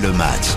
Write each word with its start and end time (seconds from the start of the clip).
le 0.00 0.12
match. 0.12 0.56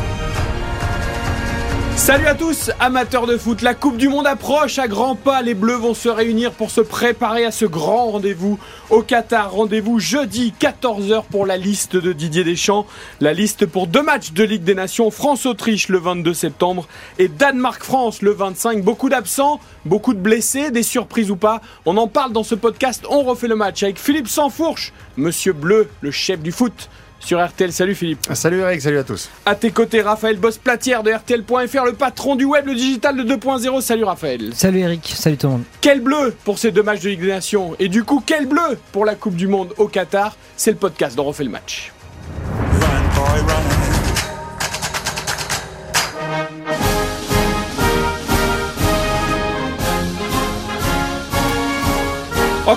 Salut 1.97 2.28
à 2.28 2.36
tous, 2.36 2.71
amateurs 2.79 3.25
de 3.25 3.38
foot, 3.38 3.61
la 3.61 3.73
Coupe 3.73 3.97
du 3.97 4.07
Monde 4.07 4.27
approche 4.27 4.79
à 4.79 4.88
grands 4.88 5.15
pas. 5.15 5.41
Les 5.41 5.55
Bleus 5.55 5.77
vont 5.77 5.93
se 5.93 6.07
réunir 6.07 6.52
pour 6.52 6.70
se 6.70 6.81
préparer 6.81 7.45
à 7.45 7.52
ce 7.52 7.66
grand 7.66 8.11
rendez-vous 8.11 8.59
au 8.89 9.02
Qatar. 9.02 9.52
Rendez-vous 9.52 10.00
jeudi 10.00 10.54
14h 10.59 11.23
pour 11.32 11.45
la 11.45 11.57
liste 11.57 11.95
de 11.95 12.13
Didier 12.13 12.43
Deschamps. 12.43 12.86
La 13.21 13.34
liste 13.34 13.66
pour 13.66 13.88
deux 13.88 14.04
matchs 14.04 14.34
de 14.34 14.43
Ligue 14.43 14.63
des 14.63 14.75
Nations, 14.75 15.09
France-Autriche 15.09 15.89
le 15.89 15.97
22 15.97 16.33
septembre 16.33 16.88
et 17.17 17.27
Danemark-France 17.27 18.21
le 18.21 18.31
25. 18.31 18.83
Beaucoup 18.83 19.09
d'absents, 19.09 19.59
beaucoup 19.86 20.13
de 20.13 20.20
blessés, 20.20 20.70
des 20.70 20.83
surprises 20.83 21.31
ou 21.31 21.38
pas. 21.38 21.61
On 21.86 21.97
en 21.97 22.07
parle 22.07 22.31
dans 22.31 22.43
ce 22.43 22.55
podcast. 22.55 23.04
On 23.09 23.23
refait 23.23 23.47
le 23.47 23.55
match 23.55 23.83
avec 23.83 23.99
Philippe 23.99 24.27
Sansfourche, 24.27 24.93
Monsieur 25.18 25.54
Bleu, 25.54 25.89
le 26.02 26.11
chef 26.11 26.39
du 26.42 26.52
foot 26.52 26.89
sur 27.25 27.43
RTL. 27.43 27.71
Salut 27.74 27.96
Philippe. 27.96 28.28
Salut 28.34 28.60
Eric, 28.60 28.82
salut 28.82 29.00
à 29.00 29.04
tous. 29.04 29.29
À 29.46 29.56
tes 29.56 29.71
côtés, 29.71 30.02
Raphaël 30.02 30.38
Boss-Platière 30.38 31.04
de 31.04 31.11
RTL.fr, 31.11 31.86
le 31.86 31.93
patron 31.93 32.36
du 32.36 32.45
web, 32.45 32.67
le 32.67 32.75
digital 32.75 33.17
de 33.17 33.23
2.0. 33.36 33.81
Salut 33.81 34.03
Raphaël. 34.03 34.52
Salut 34.53 34.80
Eric, 34.80 35.14
salut 35.16 35.38
tout 35.38 35.47
le 35.47 35.53
monde. 35.53 35.64
Quel 35.81 36.02
bleu 36.02 36.33
pour 36.44 36.59
ces 36.59 36.72
deux 36.72 36.83
matchs 36.83 37.02
de 37.02 37.09
Ligue 37.09 37.22
des 37.22 37.28
Nations 37.28 37.75
et 37.80 37.89
du 37.89 38.03
coup 38.03 38.23
quel 38.25 38.45
bleu 38.45 38.78
pour 38.92 39.06
la 39.06 39.16
Coupe 39.16 39.36
du 39.36 39.47
Monde 39.47 39.73
au 39.78 39.88
Qatar. 39.88 40.38
C'est 40.56 40.72
le 40.72 40.78
podcast 40.78 41.16
dont 41.16 41.23
refait 41.23 41.44
le 41.44 41.50
match. 41.50 41.92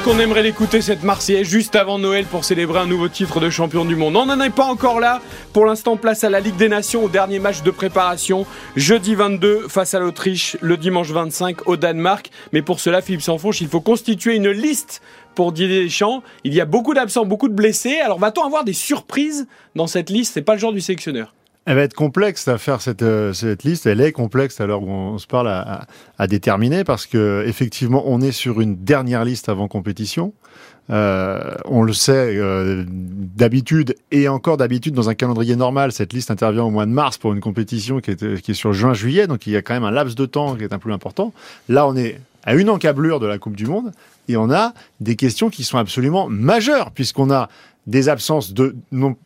Qu'on 0.09 0.21
aimerait 0.21 0.43
l'écouter 0.43 0.81
cette 0.81 1.03
Marseillaise 1.03 1.47
juste 1.47 1.77
avant 1.77 1.99
Noël 1.99 2.25
pour 2.25 2.43
célébrer 2.43 2.79
un 2.79 2.87
nouveau 2.87 3.09
titre 3.09 3.41
de 3.41 3.51
champion 3.51 3.85
du 3.85 3.95
monde. 3.95 4.17
On 4.17 4.25
n'en 4.25 4.41
est 4.41 4.49
pas 4.49 4.65
encore 4.65 5.01
là. 5.01 5.21
Pour 5.53 5.67
l'instant, 5.67 5.99
place 5.99 6.25
à 6.25 6.31
la 6.31 6.41
Ligue 6.41 6.57
des 6.57 6.71
Nations 6.71 7.05
au 7.05 7.11
dernier 7.11 7.39
match 7.39 7.63
de 7.63 7.71
préparation. 7.71 8.47
Jeudi 8.75 9.15
22 9.15 9.69
face 9.69 9.93
à 9.93 9.99
l'Autriche, 9.99 10.57
le 10.63 10.79
dimanche 10.79 11.11
25 11.11 11.69
au 11.69 11.77
Danemark. 11.77 12.31
Mais 12.53 12.63
pour 12.63 12.81
cela, 12.81 13.03
Philippe 13.03 13.21
Sanfonche, 13.21 13.61
il 13.61 13.69
faut 13.69 13.83
constituer 13.83 14.37
une 14.37 14.49
liste 14.49 15.03
pour 15.35 15.53
Didier 15.53 15.85
Deschamps. 15.85 16.23
Il 16.43 16.55
y 16.55 16.61
a 16.63 16.65
beaucoup 16.65 16.95
d'absents, 16.95 17.27
beaucoup 17.27 17.51
de 17.51 17.55
blessés. 17.55 17.99
Alors 17.99 18.19
va-t-on 18.19 18.47
avoir 18.47 18.65
des 18.65 18.73
surprises 18.73 19.47
dans 19.77 19.87
cette 19.87 20.09
liste? 20.09 20.33
C'est 20.33 20.43
pas 20.43 20.55
le 20.55 20.61
genre 20.61 20.73
du 20.73 20.81
sélectionneur. 20.81 21.35
Elle 21.69 21.77
va 21.77 21.83
être 21.83 21.93
complexe 21.93 22.49
à 22.49 22.57
faire 22.57 22.81
cette, 22.81 23.03
euh, 23.03 23.35
cette 23.35 23.63
liste. 23.63 23.85
Elle 23.85 24.01
est 24.01 24.13
complexe 24.13 24.59
à 24.59 24.67
l'heure 24.67 24.83
où 24.83 24.89
on 24.89 25.19
se 25.19 25.27
parle 25.27 25.49
à, 25.49 25.87
à, 26.19 26.27
déterminer 26.27 26.83
parce 26.83 27.07
que 27.07 27.45
effectivement, 27.47 28.05
on 28.07 28.23
est 28.23 28.33
sur 28.33 28.63
une 28.63 28.77
dernière 28.77 29.23
liste 29.23 29.51
avant 29.51 29.69
compétition. 29.69 30.33
Euh, 30.89 31.55
on 31.67 31.83
le 31.83 31.93
sait 31.93 32.39
euh, 32.39 32.87
d'habitude 32.89 33.97
et 34.11 34.29
encore 34.29 34.57
d'habitude 34.57 34.95
dans 34.95 35.11
un 35.11 35.15
calendrier 35.15 35.57
normal, 35.57 35.93
cette 35.93 36.15
liste 36.15 36.31
intervient 36.31 36.65
au 36.65 36.71
mois 36.71 36.87
de 36.87 36.91
mars 36.91 37.19
pour 37.19 37.35
une 37.35 37.41
compétition 37.41 38.01
qui 38.01 38.13
est, 38.13 38.41
qui 38.41 38.53
est 38.53 38.55
sur 38.55 38.73
juin-juillet, 38.73 39.27
donc 39.27 39.47
il 39.47 39.53
y 39.53 39.57
a 39.57 39.61
quand 39.61 39.75
même 39.75 39.85
un 39.85 39.91
laps 39.91 40.17
de 40.17 40.25
temps 40.25 40.57
qui 40.57 40.65
est 40.65 40.73
un 40.73 40.79
peu 40.79 40.91
important. 40.91 41.35
Là, 41.69 41.87
on 41.87 41.95
est 41.97 42.19
à 42.45 42.55
une 42.55 42.71
encablure 42.71 43.21
de 43.21 43.27
la 43.27 43.37
Coupe 43.37 43.57
du 43.57 43.67
Monde 43.67 43.93
et 44.27 44.39
on 44.39 44.51
a 44.51 44.73
des 45.01 45.17
questions 45.17 45.51
qui 45.51 45.65
sont 45.65 45.77
absolument 45.77 46.31
majeures 46.31 46.93
puisqu'on 46.93 47.31
a 47.31 47.51
des 47.89 48.11
absences 48.11 48.53
de 48.53 48.77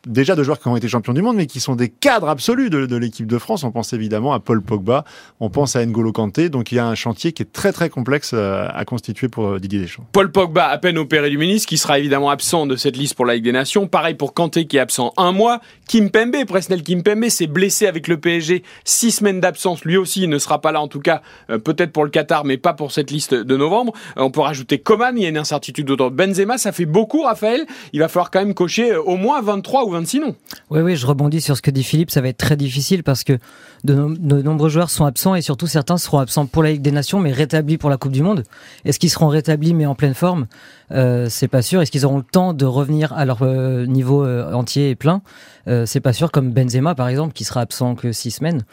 déjà 0.07 0.37
de 0.37 0.43
joueurs 0.45 0.61
qui 0.61 0.69
ont 0.69 0.77
été 0.77 0.87
champions 0.87 1.13
du 1.13 1.21
monde, 1.21 1.35
mais 1.35 1.47
qui 1.47 1.59
sont 1.59 1.75
des 1.75 1.89
cadres 1.89 2.29
absolus 2.29 2.71
de, 2.71 2.97
l'équipe 2.97 3.27
de 3.27 3.39
France. 3.39 3.65
On 3.65 3.73
pense 3.73 3.93
évidemment 3.93 4.33
à 4.33 4.39
Paul 4.39 4.63
Pogba, 4.63 5.05
on 5.41 5.51
pense 5.51 5.75
à 5.75 5.85
N'Golo 5.85 6.13
Kanté. 6.13 6.49
Donc 6.49 6.71
il 6.71 6.77
y 6.77 6.79
a 6.79 6.87
un 6.87 6.95
chantier 6.95 7.33
qui 7.33 7.43
est 7.43 7.53
très 7.53 7.73
très 7.73 7.91
complexe 7.91 8.31
euh, 8.35 8.69
à 8.73 8.85
constituer 8.85 9.29
pour 9.29 9.49
euh, 9.49 9.59
Didier 9.59 9.81
Deschamps. 9.81 10.07
Paul 10.13 10.31
Pogba, 10.31 10.69
à 10.69 10.79
peine 10.79 10.97
opéré 10.97 11.29
du 11.29 11.39
ministre, 11.39 11.69
qui 11.69 11.77
sera 11.77 11.99
évidemment 11.99 12.31
absent 12.31 12.67
de 12.67 12.77
cette 12.77 12.97
liste 12.97 13.17
pour 13.17 13.27
la 13.27 13.35
Ligue 13.35 13.45
des 13.45 13.53
Nations. 13.53 13.89
Pareil 13.89 14.15
pour 14.15 14.33
Kanté 14.33 14.67
qui 14.67 14.77
est 14.77 14.81
absent 14.81 15.13
un 15.17 15.33
mois. 15.33 15.61
Kim 15.89 16.11
Pembe, 16.11 16.45
Presnel 16.47 16.85
Kim 16.85 17.03
Pembe, 17.03 17.29
s'est 17.31 17.49
blessé 17.49 17.89
avec 17.89 18.07
le 18.07 18.19
PSG. 18.19 18.63
Six 18.85 19.11
semaines 19.11 19.41
d'absence. 19.41 19.85
Lui 19.85 19.97
aussi 19.97 20.23
il 20.23 20.31
ne 20.31 20.39
sera 20.39 20.61
pas 20.61 20.71
là, 20.71 20.81
en 20.81 20.89
tout 20.89 21.01
cas, 21.01 21.23
euh, 21.51 21.59
peut-être 21.59 21.91
pour 21.91 22.05
le 22.05 22.11
Qatar, 22.11 22.45
mais 22.45 22.59
pas 22.59 22.75
pour 22.75 22.93
cette 22.93 23.11
liste 23.11 23.35
de 23.35 23.57
novembre. 23.57 23.93
on 24.15 24.31
peut 24.31 24.41
rajouter 24.41 24.79
Coman, 24.79 25.17
il 25.17 25.25
y 25.25 25.27
a 25.27 25.31
une 25.31 25.39
incertitude 25.39 25.91
autour 25.91 26.13
de 26.13 26.17
Benzema. 26.17 26.59
Ça 26.59 26.71
fait 26.71 26.87
beaucoup, 26.87 27.23
Raphaël. 27.23 27.67
Il 27.93 27.99
va 27.99 28.07
falloir 28.07 28.31
quand 28.31 28.39
même 28.39 28.52
cocher 28.53 28.97
au 28.97 29.17
moins 29.17 29.41
23 29.43 29.85
ou 29.85 29.91
26 29.91 30.21
noms. 30.21 30.37
Oui, 30.71 30.81
oui, 30.81 30.97
je 30.97 31.07
rebondis 31.07 31.41
sur 31.41 31.57
ce 31.57 31.63
que 31.63 31.71
dit 31.71 31.83
Philippe. 31.83 32.11
Ça 32.11 32.21
va 32.21 32.29
être 32.29 32.37
très 32.37 32.57
difficile 32.57 33.03
parce 33.03 33.25
que 33.25 33.39
de, 33.85 33.95
nombreux 33.95 34.69
joueurs 34.69 34.91
sont 34.91 35.05
absents 35.05 35.35
et 35.35 35.43
surtout 35.43 35.67
certains 35.67 35.97
seront 35.97 36.19
absents 36.19 36.47
pour 36.47 36.63
la 36.63 36.73
Ligue 36.73 36.83
des 36.83 36.93
Nations 36.93 37.19
mais 37.21 37.33
rétablis 37.33 37.79
pour 37.79 37.91
la 37.91 37.97
Coupe 37.97 38.13
du 38.13 38.23
Monde. 38.23 38.45
Est-ce 38.85 38.99
qu'ils 38.99 39.11
seront 39.11 39.29
rétablis 39.29 39.75
mais 39.75 39.87
en 39.87 39.95
pleine 39.95 40.15
forme? 40.15 40.47
Euh, 40.93 41.27
C'est 41.29 41.49
pas 41.49 41.63
sûr. 41.63 41.83
Est-ce 41.83 41.91
qu'ils 41.91 42.07
auront 42.07 42.19
le 42.19 42.25
temps 42.25 42.53
de 42.53 42.65
revenir 42.65 43.13
à 43.13 43.25
leur 43.25 43.43
euh, 43.43 43.87
niveau 43.87 44.25
euh, 44.25 44.53
entier 44.53 44.91
et 44.91 44.95
plein? 44.95 45.23
Euh, 45.69 45.87
C'est 45.87 46.01
pas 46.01 46.13
sûr. 46.13 46.31
Comme 46.31 46.51
Benzema 46.53 46.95
par 46.95 47.09
exemple, 47.09 47.33
qui 47.33 47.45
sera 47.45 47.61
absent 47.61 47.95
que 47.95 48.13
6 48.13 48.31
semaines. 48.31 48.65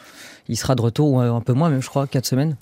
Il 0.48 0.56
sera 0.56 0.74
de 0.74 0.82
retour 0.82 1.12
ou 1.12 1.20
un 1.20 1.40
peu 1.40 1.52
moins, 1.52 1.70
même 1.70 1.82
je 1.82 1.88
crois, 1.88 2.06
4 2.06 2.26
semaines. 2.26 2.56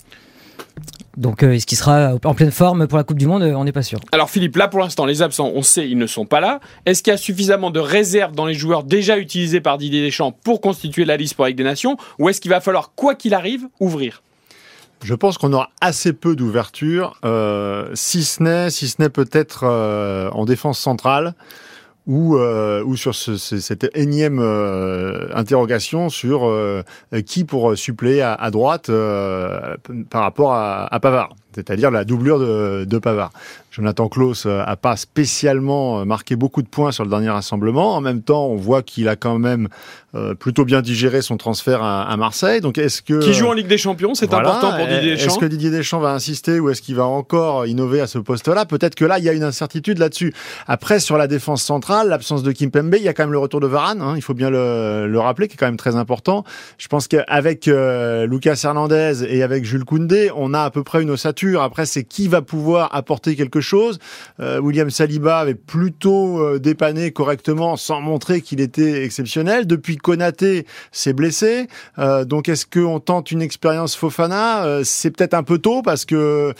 Donc 1.19 1.43
euh, 1.43 1.51
est-ce 1.51 1.65
qu'il 1.65 1.77
sera 1.77 2.13
en 2.23 2.33
pleine 2.33 2.49
forme 2.49 2.87
pour 2.87 2.97
la 2.97 3.03
Coupe 3.03 3.19
du 3.19 3.27
Monde 3.27 3.43
On 3.43 3.65
n'est 3.65 3.73
pas 3.73 3.83
sûr. 3.83 3.99
Alors 4.13 4.29
Philippe, 4.29 4.55
là 4.55 4.69
pour 4.69 4.79
l'instant, 4.79 5.05
les 5.05 5.21
absents, 5.21 5.51
on 5.53 5.61
sait, 5.61 5.87
ils 5.87 5.97
ne 5.97 6.07
sont 6.07 6.25
pas 6.25 6.39
là. 6.39 6.61
Est-ce 6.85 7.03
qu'il 7.03 7.11
y 7.11 7.13
a 7.13 7.17
suffisamment 7.17 7.71
de 7.71 7.79
réserves 7.81 8.31
dans 8.31 8.45
les 8.45 8.53
joueurs 8.53 8.83
déjà 8.83 9.17
utilisés 9.17 9.59
par 9.59 9.77
Didier 9.77 10.01
Deschamps 10.01 10.31
pour 10.31 10.61
constituer 10.61 11.03
la 11.03 11.17
liste 11.17 11.35
pour 11.35 11.43
la 11.43 11.49
Ligue 11.49 11.57
des 11.57 11.65
Nations 11.65 11.97
Ou 12.19 12.29
est-ce 12.29 12.39
qu'il 12.39 12.49
va 12.49 12.61
falloir, 12.61 12.93
quoi 12.95 13.15
qu'il 13.15 13.33
arrive, 13.33 13.67
ouvrir? 13.81 14.23
Je 15.03 15.13
pense 15.13 15.37
qu'on 15.37 15.51
aura 15.51 15.69
assez 15.81 16.13
peu 16.13 16.37
d'ouverture, 16.37 17.17
euh, 17.25 17.89
si 17.95 18.23
ce 18.23 18.41
n'est, 18.41 18.69
si 18.69 18.87
ce 18.87 19.01
n'est 19.01 19.09
peut-être 19.09 19.63
euh, 19.63 20.29
en 20.31 20.45
défense 20.45 20.79
centrale 20.79 21.35
ou, 22.09 22.37
euh, 22.37 22.95
sur 22.95 23.13
ce, 23.13 23.37
cette 23.37 23.95
énième 23.95 24.39
euh, 24.39 25.29
interrogation 25.35 26.09
sur 26.09 26.47
euh, 26.47 26.81
qui 27.23 27.45
pour 27.45 27.77
suppléer 27.77 28.21
à, 28.23 28.49
droite 28.49 28.89
par 30.09 30.23
rapport 30.23 30.53
à, 30.53 30.91
à 30.93 30.99
Pavard, 30.99 31.35
c'est-à-dire 31.53 31.91
la 31.91 32.05
doublure 32.05 32.39
de, 32.39 32.85
de 32.85 32.97
Pavard. 32.97 33.31
Jonathan 33.71 34.09
Klaus 34.09 34.45
a 34.45 34.75
pas 34.75 34.97
spécialement 34.97 36.03
marqué 36.05 36.35
beaucoup 36.35 36.61
de 36.61 36.67
points 36.67 36.91
sur 36.91 37.03
le 37.03 37.09
dernier 37.09 37.29
rassemblement. 37.29 37.95
En 37.95 38.01
même 38.01 38.21
temps, 38.21 38.47
on 38.47 38.55
voit 38.55 38.81
qu'il 38.81 39.07
a 39.07 39.15
quand 39.15 39.37
même 39.37 39.69
euh, 40.15 40.33
plutôt 40.33 40.65
bien 40.65 40.81
digéré 40.81 41.21
son 41.21 41.37
transfert 41.37 41.83
à, 41.83 42.01
à 42.01 42.17
Marseille. 42.17 42.61
Donc, 42.61 42.79
est-ce 42.79 43.03
que 43.03 43.23
qui 43.23 43.33
joue 43.33 43.45
en 43.45 43.53
Ligue 43.53 43.67
des 43.67 43.77
Champions, 43.77 44.15
c'est 44.15 44.27
voilà, 44.27 44.49
important 44.49 44.75
pour 44.75 44.87
Didier 44.87 45.11
Deschamps. 45.11 45.27
Est-ce 45.27 45.39
que 45.39 45.45
Didier 45.45 45.69
Deschamps 45.69 45.99
va 45.99 46.13
insister 46.13 46.59
ou 46.59 46.69
est-ce 46.69 46.81
qu'il 46.81 46.95
va 46.95 47.05
encore 47.05 47.67
innover 47.67 48.01
à 48.01 48.07
ce 48.07 48.17
poste-là? 48.17 48.65
Peut-être 48.65 48.95
que 48.95 49.05
là, 49.05 49.19
il 49.19 49.25
y 49.25 49.29
a 49.29 49.33
une 49.33 49.43
incertitude 49.43 49.99
là-dessus. 49.99 50.33
Après, 50.67 50.99
sur 50.99 51.17
la 51.17 51.27
défense 51.27 51.61
centrale, 51.61 52.09
l'absence 52.09 52.41
de 52.41 52.51
Kimpembe, 52.51 52.95
il 52.95 53.03
y 53.03 53.07
a 53.07 53.13
quand 53.13 53.23
même 53.23 53.31
le 53.31 53.37
retour 53.37 53.59
de 53.59 53.67
Varane. 53.67 54.01
Hein, 54.01 54.13
il 54.15 54.23
faut 54.23 54.33
bien 54.33 54.49
le, 54.49 55.07
le, 55.07 55.19
rappeler, 55.19 55.47
qui 55.47 55.53
est 55.53 55.57
quand 55.57 55.67
même 55.67 55.77
très 55.77 55.95
important. 55.95 56.43
Je 56.79 56.87
pense 56.87 57.07
qu'avec 57.07 57.67
euh, 57.67 58.25
Lucas 58.25 58.59
Hernandez 58.63 59.23
et 59.29 59.43
avec 59.43 59.63
Jules 59.63 59.85
Koundé, 59.85 60.31
on 60.35 60.55
a 60.55 60.63
à 60.63 60.71
peu 60.71 60.83
près 60.83 61.03
une 61.03 61.11
ossature. 61.11 61.38
Après, 61.43 61.85
c'est 61.85 62.03
qui 62.03 62.27
va 62.27 62.41
pouvoir 62.41 62.93
apporter 62.95 63.35
quelque 63.35 63.61
chose. 63.61 63.99
Euh, 64.39 64.59
William 64.59 64.89
Saliba 64.89 65.39
avait 65.39 65.55
plutôt 65.55 66.39
euh, 66.39 66.59
dépanné 66.59 67.11
correctement, 67.11 67.77
sans 67.77 68.01
montrer 68.01 68.41
qu'il 68.41 68.61
était 68.61 69.03
exceptionnel. 69.03 69.67
Depuis 69.67 69.97
Konaté 69.97 70.65
s'est 70.91 71.13
blessé. 71.13 71.67
Euh, 71.97 72.25
donc 72.25 72.49
est-ce 72.49 72.65
qu'on 72.65 72.99
tente 72.99 73.31
une 73.31 73.41
expérience 73.41 73.95
Fofana? 73.95 74.65
Euh, 74.65 74.81
C'est 74.83 75.11
peut-être 75.11 75.33
un 75.33 75.43
peu 75.43 75.57
tôt 75.57 75.81
parce 75.81 76.05
que 76.05 76.53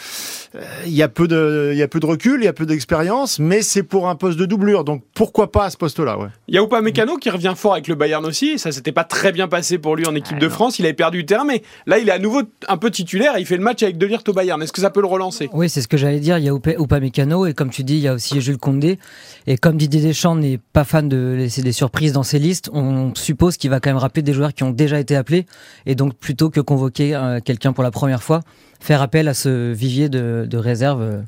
il 0.86 0.94
y 0.94 1.04
a 1.04 1.08
peu 1.08 1.28
de, 1.28 1.70
il 1.74 1.78
y 1.78 1.84
a 1.84 1.88
peu 1.88 2.00
de 2.00 2.06
recul, 2.06 2.42
il 2.42 2.46
y 2.46 2.48
a 2.48 2.54
peu 2.54 2.66
d'expérience, 2.66 3.40
mais 3.40 3.62
c'est 3.62 3.84
pour 3.84 4.10
un 4.10 4.16
poste 4.16 4.38
de 4.40 4.46
doublure. 4.46 4.84
Donc 4.84 5.04
pourquoi 5.14 5.52
pas 5.52 5.66
à 5.66 5.70
ce 5.70 5.78
poste-là 5.78 6.18
ouais. 6.18 6.28
Il 6.48 6.56
y 6.56 6.58
a 6.58 6.64
Upamecano 6.64 7.18
qui 7.18 7.30
revient 7.30 7.54
fort 7.56 7.74
avec 7.74 7.88
le 7.88 7.96
Bayern 7.96 8.26
aussi. 8.26 8.58
Ça 8.58 8.72
s'était 8.72 8.92
pas 8.92 9.04
très 9.04 9.32
bien 9.32 9.48
passé 9.48 9.78
pour 9.78 9.96
lui 9.96 10.08
en 10.08 10.16
équipe 10.16 10.38
ah, 10.38 10.42
de 10.42 10.50
France. 10.50 10.80
Il 10.80 10.86
avait 10.86 10.94
perdu 10.94 11.20
du 11.20 11.26
terrain, 11.26 11.44
mais 11.44 11.64
là 11.86 12.00
il 12.00 12.08
est 12.10 12.12
à 12.12 12.20
nouveau 12.20 12.42
un 12.68 12.78
peu 12.78 12.92
titulaire. 12.92 13.38
Et 13.38 13.42
il 13.42 13.46
fait 13.46 13.58
le 13.58 13.64
match 13.64 13.84
avec 13.84 13.98
De 13.98 14.06
Ligt 14.06 14.28
au 14.28 14.34
Bayern. 14.34 14.62
Est-ce 14.70 14.74
que 14.76 14.82
ça 14.82 14.92
peut 14.92 15.02
le 15.02 15.08
relancer? 15.08 15.50
Oui, 15.52 15.68
c'est 15.68 15.82
ce 15.82 15.88
que 15.88 15.98
j'allais 15.98 16.20
dire. 16.20 16.38
Il 16.38 16.44
y 16.44 16.50
a 16.50 16.54
Upamecano 16.54 17.48
et 17.48 17.56
comme 17.56 17.72
tu 17.72 17.84
dis, 17.84 17.96
il 17.96 18.02
y 18.02 18.08
a 18.08 18.14
aussi 18.14 18.40
Jules 18.40 18.60
Condé. 18.60 19.00
Et 19.48 19.58
comme 19.58 19.78
Didier 19.78 20.00
Deschamps 20.00 20.36
n'est 20.36 20.60
pas 20.60 20.84
fan 20.84 21.10
de 21.10 21.34
laisser 21.36 21.64
des 21.64 21.72
surprises 21.72 22.14
dans 22.14 22.22
ses 22.22 22.38
listes, 22.38 22.70
on 22.72 23.12
suppose 23.16 23.58
qu'il 23.58 23.72
va 23.72 23.80
quand 23.80 23.90
même 23.90 23.98
rappeler 23.98 24.22
des 24.22 24.32
joueurs 24.32 24.54
qui 24.54 24.62
ont 24.62 24.70
déjà 24.70 25.00
été 25.00 25.16
appelés. 25.16 25.48
Et 25.88 25.96
donc, 25.96 26.14
plutôt 26.14 26.52
que 26.52 26.62
convoquer 26.62 27.16
euh, 27.16 27.40
quelqu'un 27.44 27.74
pour 27.74 27.84
la 27.84 27.90
première 27.90 28.22
fois, 28.22 28.42
faire 28.80 29.02
appel 29.02 29.28
à 29.28 29.34
ce 29.34 29.74
vivier 29.74 30.08
de, 30.08 30.46
de 30.48 30.58
réserve. 30.60 31.24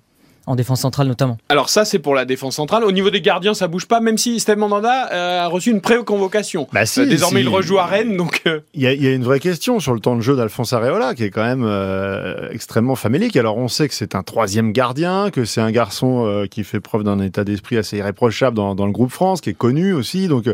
En 0.51 0.55
défense 0.55 0.81
centrale 0.81 1.07
notamment. 1.07 1.37
Alors 1.47 1.69
ça 1.69 1.85
c'est 1.85 1.97
pour 1.99 2.13
la 2.13 2.25
défense 2.25 2.55
centrale. 2.57 2.83
Au 2.83 2.91
niveau 2.91 3.09
des 3.09 3.21
gardiens 3.21 3.53
ça 3.53 3.69
bouge 3.69 3.85
pas, 3.85 4.01
même 4.01 4.17
si 4.17 4.37
Steve 4.41 4.57
Mandanda 4.57 5.09
euh, 5.13 5.45
a 5.45 5.47
reçu 5.47 5.71
une 5.71 5.79
pré-convocation. 5.79 6.67
Bah 6.73 6.85
si, 6.85 6.99
euh, 6.99 7.05
désormais 7.05 7.39
si. 7.39 7.45
il 7.45 7.49
rejoue 7.49 7.79
à 7.79 7.85
Rennes 7.85 8.17
donc. 8.17 8.41
Il 8.45 8.51
euh... 8.51 8.59
y, 8.75 8.87
a, 8.87 8.93
y, 8.93 9.07
a 9.07 9.13
une 9.13 9.23
vraie 9.23 9.39
question 9.39 9.79
sur 9.79 9.93
le 9.93 10.01
temps 10.01 10.17
de 10.17 10.21
jeu 10.21 10.35
d'Alphonse 10.35 10.73
Areola 10.73 11.15
qui 11.15 11.23
est 11.23 11.29
quand 11.29 11.45
même 11.45 11.63
euh, 11.63 12.49
extrêmement 12.51 12.95
famélique. 12.95 13.37
Alors 13.37 13.57
on 13.57 13.69
sait 13.69 13.87
que 13.87 13.93
c'est 13.93 14.13
un 14.13 14.23
troisième 14.23 14.73
gardien, 14.73 15.29
que 15.31 15.45
c'est 15.45 15.61
un 15.61 15.71
garçon 15.71 16.25
euh, 16.25 16.47
qui 16.47 16.65
fait 16.65 16.81
preuve 16.81 17.03
d'un 17.03 17.19
état 17.19 17.45
d'esprit 17.45 17.77
assez 17.77 17.95
irréprochable 17.95 18.57
dans, 18.57 18.75
dans, 18.75 18.85
le 18.85 18.91
groupe 18.91 19.11
France, 19.11 19.39
qui 19.39 19.51
est 19.51 19.57
connu 19.57 19.93
aussi. 19.93 20.27
Donc 20.27 20.49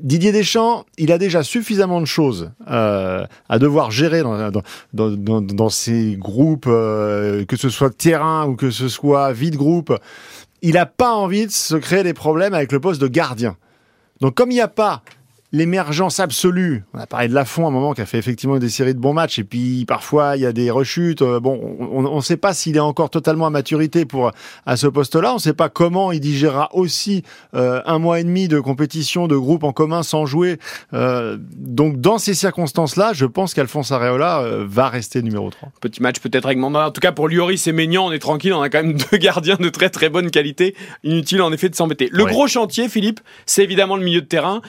Didier 0.00 0.32
Deschamps, 0.32 0.84
il 0.96 1.12
a 1.12 1.18
déjà 1.18 1.42
suffisamment 1.42 2.00
de 2.00 2.06
choses 2.06 2.50
euh, 2.70 3.26
à 3.48 3.58
devoir 3.58 3.90
gérer 3.90 4.22
dans, 4.22 4.50
dans, 4.92 5.68
groupes, 6.18 6.66
euh, 6.66 7.44
que 7.44 7.56
ce 7.56 7.68
soit 7.68 7.96
terrain 7.96 8.46
ou 8.46 8.56
que 8.56 8.70
ce 8.70 8.88
soit 8.88 9.32
vide 9.32 9.56
groupe. 9.56 9.96
Il 10.62 10.74
n'a 10.74 10.86
pas 10.86 11.12
envie 11.12 11.46
de 11.46 11.52
se 11.52 11.76
créer 11.76 12.02
des 12.02 12.14
problèmes 12.14 12.54
avec 12.54 12.72
le 12.72 12.80
poste 12.80 13.00
de 13.00 13.08
gardien. 13.08 13.56
Donc 14.20 14.34
comme 14.34 14.50
il 14.50 14.54
n'y 14.54 14.60
a 14.60 14.68
pas 14.68 15.02
l'émergence 15.52 16.20
absolue. 16.20 16.84
On 16.92 16.98
a 16.98 17.06
parlé 17.06 17.28
de 17.28 17.34
Lafont 17.34 17.64
à 17.64 17.68
un 17.68 17.70
moment 17.70 17.94
qui 17.94 18.02
a 18.02 18.06
fait 18.06 18.18
effectivement 18.18 18.58
des 18.58 18.68
séries 18.68 18.94
de 18.94 18.98
bons 18.98 19.14
matchs 19.14 19.38
et 19.38 19.44
puis 19.44 19.84
parfois 19.86 20.36
il 20.36 20.42
y 20.42 20.46
a 20.46 20.52
des 20.52 20.70
rechutes. 20.70 21.22
Euh, 21.22 21.40
bon, 21.40 21.76
on 21.80 22.16
ne 22.16 22.20
sait 22.20 22.36
pas 22.36 22.52
s'il 22.52 22.76
est 22.76 22.80
encore 22.80 23.08
totalement 23.08 23.46
à 23.46 23.50
maturité 23.50 24.04
pour 24.04 24.32
à 24.66 24.76
ce 24.76 24.86
poste-là. 24.86 25.32
On 25.32 25.36
ne 25.36 25.40
sait 25.40 25.54
pas 25.54 25.70
comment 25.70 26.12
il 26.12 26.20
digérera 26.20 26.68
aussi 26.74 27.22
euh, 27.54 27.80
un 27.86 27.98
mois 27.98 28.20
et 28.20 28.24
demi 28.24 28.48
de 28.48 28.60
compétition 28.60 29.26
de 29.26 29.36
groupe 29.36 29.64
en 29.64 29.72
commun 29.72 30.02
sans 30.02 30.26
jouer. 30.26 30.58
Euh, 30.92 31.38
donc 31.40 31.98
dans 31.98 32.18
ces 32.18 32.34
circonstances-là, 32.34 33.12
je 33.14 33.24
pense 33.24 33.54
qu'Alphonse 33.54 33.90
Areola 33.90 34.44
va 34.66 34.88
rester 34.88 35.22
numéro 35.22 35.48
3. 35.48 35.70
Petit 35.80 36.02
match 36.02 36.20
peut-être 36.20 36.44
avec 36.44 36.62
En 36.62 36.90
tout 36.90 37.00
cas 37.00 37.12
pour 37.12 37.28
Lloris 37.28 37.66
et 37.66 37.72
Maignan, 37.72 38.06
on 38.06 38.12
est 38.12 38.18
tranquille. 38.18 38.52
On 38.52 38.60
a 38.60 38.68
quand 38.68 38.82
même 38.82 38.98
deux 39.12 39.16
gardiens 39.16 39.56
de 39.58 39.68
très 39.70 39.88
très 39.88 40.10
bonne 40.10 40.30
qualité. 40.30 40.76
Inutile 41.04 41.40
en 41.40 41.52
effet 41.52 41.70
de 41.70 41.74
s'embêter. 41.74 42.10
Le 42.12 42.26
gros 42.26 42.48
chantier, 42.48 42.90
Philippe, 42.90 43.20
c'est 43.46 43.64
évidemment 43.64 43.96
le 43.96 44.04
milieu 44.04 44.20
de 44.20 44.26
terrain. 44.26 44.60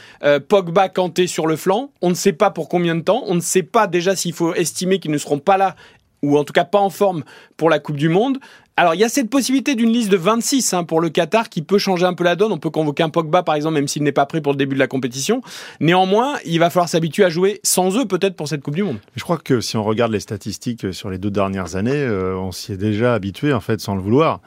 Pogba 0.48 0.69
Pogba, 0.70 0.88
Kanté 0.88 1.26
sur 1.26 1.48
le 1.48 1.56
flanc. 1.56 1.92
On 2.04 2.10
ne 2.10 2.14
sait 2.14 2.32
pas 2.32 2.52
pour 2.52 2.70
combien 2.70 2.94
de 2.94 3.02
temps. 3.02 3.24
On 3.26 3.34
ne 3.34 3.40
sait 3.40 3.64
pas 3.64 3.88
déjà 3.88 4.16
s'il 4.16 4.34
faut 4.34 4.54
estimer 4.54 5.00
qu'ils 5.00 5.10
ne 5.10 5.18
seront 5.18 5.40
pas 5.40 5.58
là 5.58 5.76
ou 6.22 6.38
en 6.38 6.44
tout 6.44 6.54
cas 6.54 6.64
pas 6.64 6.78
en 6.78 6.92
forme 6.92 7.24
pour 7.58 7.72
la 7.72 7.80
Coupe 7.80 7.96
du 7.96 8.08
Monde. 8.08 8.38
Alors 8.78 8.94
il 8.94 9.02
y 9.02 9.04
a 9.04 9.10
cette 9.10 9.32
possibilité 9.32 9.74
d'une 9.74 9.92
liste 9.92 10.12
de 10.12 10.18
26 10.18 10.74
hein, 10.74 10.84
pour 10.84 11.02
le 11.02 11.10
Qatar 11.10 11.50
qui 11.50 11.64
peut 11.64 11.80
changer 11.80 12.06
un 12.06 12.14
peu 12.14 12.24
la 12.24 12.36
donne. 12.36 12.52
On 12.52 12.60
peut 12.60 12.70
convoquer 12.70 13.02
un 13.02 13.10
Pogba 13.10 13.42
par 13.42 13.56
exemple 13.56 13.74
même 13.76 13.88
s'il 13.88 14.04
n'est 14.04 14.12
pas 14.12 14.28
prêt 14.28 14.42
pour 14.42 14.54
le 14.54 14.58
début 14.58 14.76
de 14.76 14.80
la 14.80 14.88
compétition. 14.88 15.42
Néanmoins, 15.80 16.36
il 16.46 16.60
va 16.60 16.70
falloir 16.70 16.88
s'habituer 16.88 17.24
à 17.24 17.30
jouer 17.30 17.60
sans 17.64 17.98
eux 17.98 18.06
peut-être 18.06 18.36
pour 18.36 18.48
cette 18.48 18.62
Coupe 18.62 18.76
du 18.76 18.84
Monde. 18.84 19.00
Je 19.16 19.24
crois 19.24 19.40
que 19.40 19.60
si 19.60 19.76
on 19.76 19.84
regarde 19.84 20.12
les 20.12 20.20
statistiques 20.20 20.94
sur 20.94 21.10
les 21.10 21.18
deux 21.18 21.32
dernières 21.32 21.78
années, 21.78 21.94
euh, 21.94 22.38
on 22.38 22.52
s'y 22.52 22.74
est 22.74 22.78
déjà 22.78 23.16
habitué 23.16 23.54
en 23.54 23.60
fait 23.60 23.80
sans 23.80 23.96
le 23.96 24.02
vouloir 24.02 24.40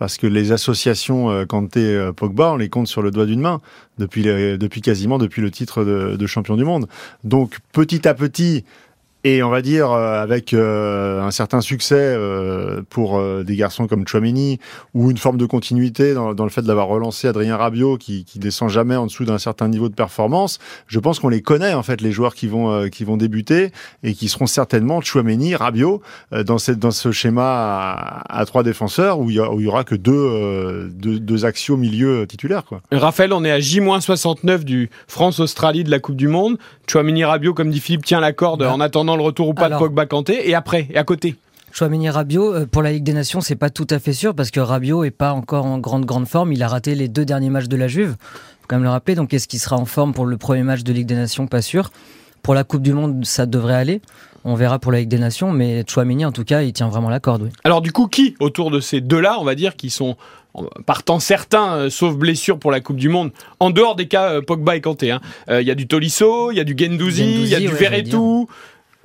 parce 0.00 0.16
que 0.16 0.26
les 0.26 0.50
associations 0.50 1.30
euh, 1.30 1.44
Kanté 1.44 1.94
euh, 1.94 2.10
Pogba, 2.10 2.52
on 2.52 2.56
les 2.56 2.70
compte 2.70 2.88
sur 2.88 3.02
le 3.02 3.10
doigt 3.10 3.26
d'une 3.26 3.40
main 3.40 3.60
depuis, 3.98 4.22
depuis 4.22 4.80
quasiment 4.80 5.18
depuis 5.18 5.42
le 5.42 5.50
titre 5.50 5.84
de, 5.84 6.16
de 6.16 6.26
champion 6.26 6.56
du 6.56 6.64
monde. 6.64 6.88
Donc 7.22 7.58
petit 7.72 8.08
à 8.08 8.14
petit, 8.14 8.64
et 9.24 9.42
on 9.42 9.50
va 9.50 9.60
dire 9.60 9.90
euh, 9.90 10.22
avec 10.22 10.54
euh, 10.54 11.20
un 11.20 11.30
certain 11.30 11.60
succès 11.60 11.96
euh, 11.96 12.82
pour 12.88 13.20
des 13.44 13.56
garçons 13.56 13.86
comme 13.86 14.06
Chouameni 14.06 14.58
ou 14.94 15.10
une 15.10 15.18
forme 15.18 15.36
de 15.36 15.46
continuité 15.46 16.14
dans, 16.14 16.34
dans 16.34 16.44
le 16.44 16.50
fait 16.50 16.62
d'avoir 16.62 16.88
relancé 16.88 17.28
Adrien 17.28 17.56
Rabiot 17.56 17.98
qui, 17.98 18.24
qui 18.24 18.38
descend 18.38 18.70
jamais 18.70 18.96
en 18.96 19.06
dessous 19.06 19.24
d'un 19.24 19.38
certain 19.38 19.68
niveau 19.68 19.88
de 19.88 19.94
performance. 19.94 20.58
Je 20.86 20.98
pense 20.98 21.18
qu'on 21.18 21.28
les 21.28 21.42
connaît 21.42 21.74
en 21.74 21.82
fait 21.82 22.00
les 22.00 22.12
joueurs 22.12 22.34
qui 22.34 22.46
vont 22.46 22.88
qui 22.88 23.04
vont 23.04 23.16
débuter 23.16 23.72
et 24.02 24.14
qui 24.14 24.28
seront 24.28 24.46
certainement 24.46 25.00
Chouameni, 25.00 25.54
Rabiot 25.54 26.00
dans 26.32 26.58
cette 26.58 26.78
dans 26.78 26.90
ce 26.90 27.12
schéma 27.12 28.22
à, 28.28 28.44
trois 28.46 28.62
défenseurs 28.62 29.18
où 29.20 29.30
il 29.30 29.36
y, 29.36 29.66
aura 29.66 29.84
que 29.84 29.94
deux, 29.94 30.90
deux, 30.92 31.18
deux 31.18 31.76
milieu 31.76 32.26
titulaires 32.26 32.64
quoi. 32.64 32.80
Raphaël, 32.90 33.32
on 33.32 33.44
est 33.44 33.50
à 33.50 33.60
J-69 33.60 34.64
du 34.64 34.90
France-Australie 35.08 35.84
de 35.84 35.90
la 35.90 35.98
Coupe 35.98 36.16
du 36.16 36.28
Monde. 36.28 36.58
Chouameni 36.90 37.22
Rabiot 37.22 37.54
comme 37.54 37.70
dit 37.70 37.78
Philippe 37.78 38.04
tient 38.04 38.18
la 38.18 38.32
corde 38.32 38.60
bah. 38.64 38.72
en 38.72 38.80
attendant 38.80 39.14
le 39.14 39.22
retour 39.22 39.46
ou 39.46 39.54
pas 39.54 39.68
de 39.68 39.76
Pogba 39.76 40.06
Kanté 40.06 40.50
et 40.50 40.56
après 40.56 40.88
et 40.90 40.96
à 40.96 41.04
côté 41.04 41.36
Chouameni 41.70 42.10
Rabiot, 42.10 42.52
euh, 42.52 42.66
pour 42.66 42.82
la 42.82 42.90
Ligue 42.90 43.04
des 43.04 43.12
Nations, 43.12 43.40
c'est 43.40 43.54
pas 43.54 43.70
tout 43.70 43.86
à 43.90 44.00
fait 44.00 44.12
sûr 44.12 44.34
parce 44.34 44.50
que 44.50 44.58
Rabiot 44.58 45.04
est 45.04 45.12
pas 45.12 45.32
encore 45.32 45.66
en 45.66 45.78
grande 45.78 46.04
grande 46.04 46.26
forme. 46.26 46.52
Il 46.52 46.64
a 46.64 46.66
raté 46.66 46.96
les 46.96 47.06
deux 47.06 47.24
derniers 47.24 47.48
matchs 47.48 47.68
de 47.68 47.76
la 47.76 47.86
Juve. 47.86 48.16
Faut 48.18 48.66
quand 48.66 48.74
même 48.74 48.82
le 48.82 48.90
rappeler. 48.90 49.14
Donc, 49.14 49.32
est-ce 49.32 49.46
qu'il 49.46 49.60
sera 49.60 49.76
en 49.76 49.84
forme 49.84 50.12
pour 50.12 50.26
le 50.26 50.36
premier 50.36 50.64
match 50.64 50.82
de 50.82 50.92
Ligue 50.92 51.06
des 51.06 51.14
Nations? 51.14 51.46
Pas 51.46 51.62
sûr. 51.62 51.92
Pour 52.42 52.54
la 52.54 52.64
Coupe 52.64 52.82
du 52.82 52.92
Monde, 52.92 53.24
ça 53.24 53.46
devrait 53.46 53.74
aller. 53.74 54.00
On 54.44 54.54
verra 54.54 54.78
pour 54.78 54.90
la 54.90 55.00
Ligue 55.00 55.08
des 55.08 55.18
Nations, 55.18 55.52
mais 55.52 55.84
Chouameni, 55.86 56.24
en 56.24 56.32
tout 56.32 56.44
cas, 56.44 56.62
il 56.62 56.72
tient 56.72 56.88
vraiment 56.88 57.10
la 57.10 57.20
corde. 57.20 57.42
Oui. 57.42 57.50
Alors, 57.64 57.82
du 57.82 57.92
coup, 57.92 58.06
qui 58.06 58.34
autour 58.40 58.70
de 58.70 58.80
ces 58.80 59.00
deux-là, 59.00 59.36
on 59.38 59.44
va 59.44 59.54
dire, 59.54 59.76
qui 59.76 59.90
sont 59.90 60.16
partant 60.86 61.20
certains, 61.20 61.74
euh, 61.74 61.90
sauf 61.90 62.16
blessure 62.16 62.58
pour 62.58 62.70
la 62.70 62.80
Coupe 62.80 62.96
du 62.96 63.08
Monde, 63.08 63.32
en 63.60 63.70
dehors 63.70 63.96
des 63.96 64.08
cas 64.08 64.32
euh, 64.32 64.42
Pogba 64.42 64.76
et 64.76 64.80
Kanté. 64.80 65.10
Hein. 65.10 65.20
Il 65.48 65.62
y 65.62 65.70
a 65.70 65.74
du 65.74 65.86
Tolisso, 65.86 66.50
il 66.50 66.56
y 66.56 66.60
a 66.60 66.64
du 66.64 66.74
Gendouzi, 66.76 67.42
il 67.42 67.48
y 67.48 67.54
a 67.54 67.60
du 67.60 67.68
Verretou. 67.68 68.48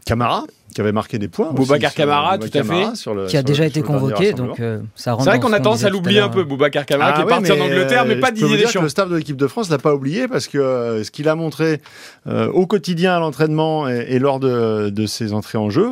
Camara 0.05 0.45
qui 0.75 0.81
avait 0.81 0.92
marqué 0.92 1.18
des 1.18 1.30
points. 1.30 1.54
Boubacar 1.54 1.94
Camara, 1.94 2.38
tout 2.38 2.50
à 2.54 2.63
fait. 2.63 3.27
qui 3.30 3.38
a 3.38 3.44
déjà 3.44 3.66
été 3.66 3.81
convoqué, 3.81 4.33
donc 4.33 4.60
euh, 4.60 4.80
ça 4.94 5.16
C'est 5.18 5.30
vrai 5.30 5.39
qu'on 5.39 5.54
a 5.54 5.60
tendance 5.62 5.86
à 5.86 5.89
l'oublier 5.89 6.19
un 6.19 6.27
peu, 6.27 6.44
Boubacar 6.44 6.86
Camara, 6.86 7.13
qui 7.13 7.22
est 7.22 7.24
ah 7.24 7.27
parti 7.27 7.51
en 7.54 7.60
Angleterre, 7.62 8.06
mais 8.06 8.18
pas 8.18 8.31
Didier 8.31 8.57
Deschamps. 8.57 8.81
Le 8.81 8.89
staff 8.89 9.10
de 9.10 9.16
l'équipe 9.16 9.38
de 9.38 9.48
France 9.48 9.69
l'a 9.69 9.77
pas 9.77 9.95
oublié 9.95 10.27
parce 10.27 10.48
que 10.48 10.57
euh, 10.57 11.04
ce 11.06 11.12
qu'il 11.12 11.30
a 11.30 11.36
montré 11.36 11.80
euh, 12.27 12.51
au 12.51 12.68
quotidien 12.68 13.16
à 13.16 13.19
l'entraînement 13.19 13.88
et, 13.88 14.19
lors 14.19 14.42
de, 14.42 14.89
de, 14.89 15.06
ses 15.06 15.31
entrées 15.31 15.57
en 15.57 15.69
jeu 15.69 15.88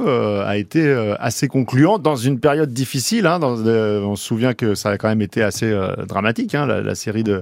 a 0.46 0.58
été 0.58 0.94
assez 1.18 1.48
concluant 1.48 1.98
dans 1.98 2.18
une 2.18 2.40
période 2.40 2.74
difficile. 2.74 3.26
Hein, 3.26 3.40
dans, 3.40 3.54
on 3.54 4.18
se 4.18 4.26
souvient 4.26 4.54
que 4.54 4.76
ça 4.76 4.90
a 4.90 4.98
quand 4.98 5.08
même 5.08 5.22
été 5.22 5.44
assez 5.44 5.74
dramatique, 6.10 6.56
hein, 6.56 6.66
la, 6.66 6.96
série 6.96 7.24
de, 7.24 7.42